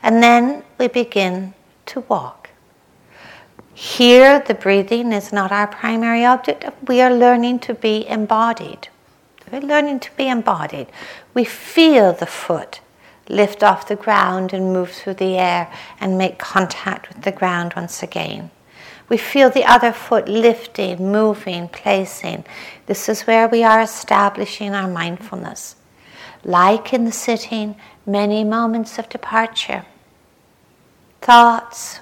And 0.02 0.22
then 0.22 0.62
we 0.78 0.88
begin 0.88 1.52
to 1.84 2.00
walk. 2.08 2.39
Here, 3.80 4.40
the 4.40 4.52
breathing 4.52 5.10
is 5.10 5.32
not 5.32 5.50
our 5.50 5.66
primary 5.66 6.22
object. 6.22 6.66
We 6.86 7.00
are 7.00 7.10
learning 7.10 7.60
to 7.60 7.72
be 7.72 8.06
embodied. 8.06 8.88
We're 9.50 9.62
learning 9.62 10.00
to 10.00 10.10
be 10.18 10.28
embodied. 10.28 10.88
We 11.32 11.44
feel 11.44 12.12
the 12.12 12.26
foot 12.26 12.80
lift 13.26 13.62
off 13.62 13.88
the 13.88 13.96
ground 13.96 14.52
and 14.52 14.74
move 14.74 14.90
through 14.90 15.14
the 15.14 15.38
air 15.38 15.72
and 15.98 16.18
make 16.18 16.38
contact 16.38 17.08
with 17.08 17.22
the 17.22 17.32
ground 17.32 17.72
once 17.74 18.02
again. 18.02 18.50
We 19.08 19.16
feel 19.16 19.48
the 19.48 19.64
other 19.64 19.92
foot 19.92 20.28
lifting, 20.28 21.10
moving, 21.10 21.68
placing. 21.68 22.44
This 22.84 23.08
is 23.08 23.22
where 23.22 23.48
we 23.48 23.64
are 23.64 23.80
establishing 23.80 24.74
our 24.74 24.88
mindfulness. 24.88 25.76
Like 26.44 26.92
in 26.92 27.06
the 27.06 27.12
sitting, 27.12 27.76
many 28.04 28.44
moments 28.44 28.98
of 28.98 29.08
departure. 29.08 29.86
Thoughts, 31.22 32.00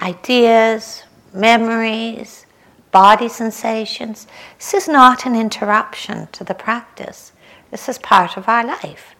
ideas, 0.00 1.04
memories, 1.32 2.46
body 2.92 3.28
sensations. 3.28 4.26
This 4.58 4.74
is 4.74 4.88
not 4.88 5.26
an 5.26 5.34
interruption 5.34 6.28
to 6.32 6.44
the 6.44 6.54
practice. 6.54 7.32
This 7.70 7.88
is 7.88 7.98
part 7.98 8.36
of 8.36 8.48
our 8.48 8.64
life. 8.64 9.14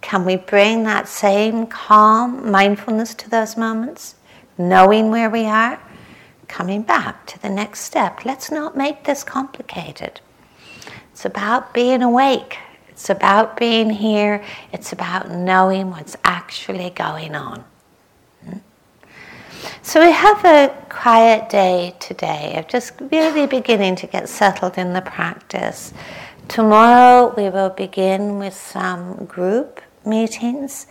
Can 0.00 0.24
we 0.24 0.36
bring 0.36 0.84
that 0.84 1.08
same 1.08 1.66
calm 1.66 2.50
mindfulness 2.50 3.14
to 3.16 3.28
those 3.28 3.56
moments, 3.56 4.14
knowing 4.56 5.10
where 5.10 5.28
we 5.28 5.44
are, 5.44 5.80
coming 6.46 6.82
back 6.82 7.26
to 7.26 7.42
the 7.42 7.50
next 7.50 7.80
step? 7.80 8.24
Let's 8.24 8.50
not 8.50 8.76
make 8.76 9.04
this 9.04 9.24
complicated. 9.24 10.20
It's 11.12 11.24
about 11.24 11.74
being 11.74 12.02
awake. 12.02 12.58
It's 12.88 13.10
about 13.10 13.56
being 13.56 13.90
here. 13.90 14.42
It's 14.72 14.92
about 14.92 15.30
knowing 15.30 15.90
what's 15.90 16.16
actually 16.24 16.90
going 16.90 17.34
on. 17.34 17.64
So 19.82 20.04
we 20.04 20.12
have 20.12 20.44
a 20.44 20.74
quiet 20.88 21.48
day 21.48 21.94
today 21.98 22.56
of 22.56 22.68
just 22.68 22.92
really 23.00 23.46
beginning 23.46 23.96
to 23.96 24.06
get 24.06 24.28
settled 24.28 24.76
in 24.76 24.92
the 24.92 25.00
practice. 25.00 25.92
Tomorrow 26.48 27.34
we 27.36 27.50
will 27.50 27.70
begin 27.70 28.38
with 28.38 28.54
some 28.54 29.24
group 29.26 29.80
meetings. 30.04 30.86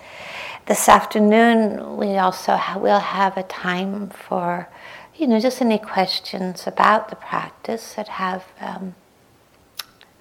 This 0.66 0.90
afternoon 0.90 1.98
we 1.98 2.18
also 2.18 2.56
ha- 2.56 2.80
will 2.80 3.00
have 3.00 3.38
a 3.38 3.44
time 3.44 4.10
for, 4.10 4.70
you 5.16 5.28
know, 5.28 5.40
just 5.40 5.62
any 5.62 5.78
questions 5.78 6.68
about 6.68 7.10
the 7.10 7.16
practice 7.16 7.94
that 7.94 8.08
have 8.08 8.46
um, 8.60 8.96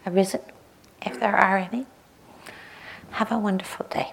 arisen, 0.07 0.40
if 1.02 1.18
there 1.18 1.36
are 1.36 1.59
any. 1.59 1.86
Have 3.11 3.32
a 3.32 3.38
wonderful 3.38 3.86
day. 3.90 4.12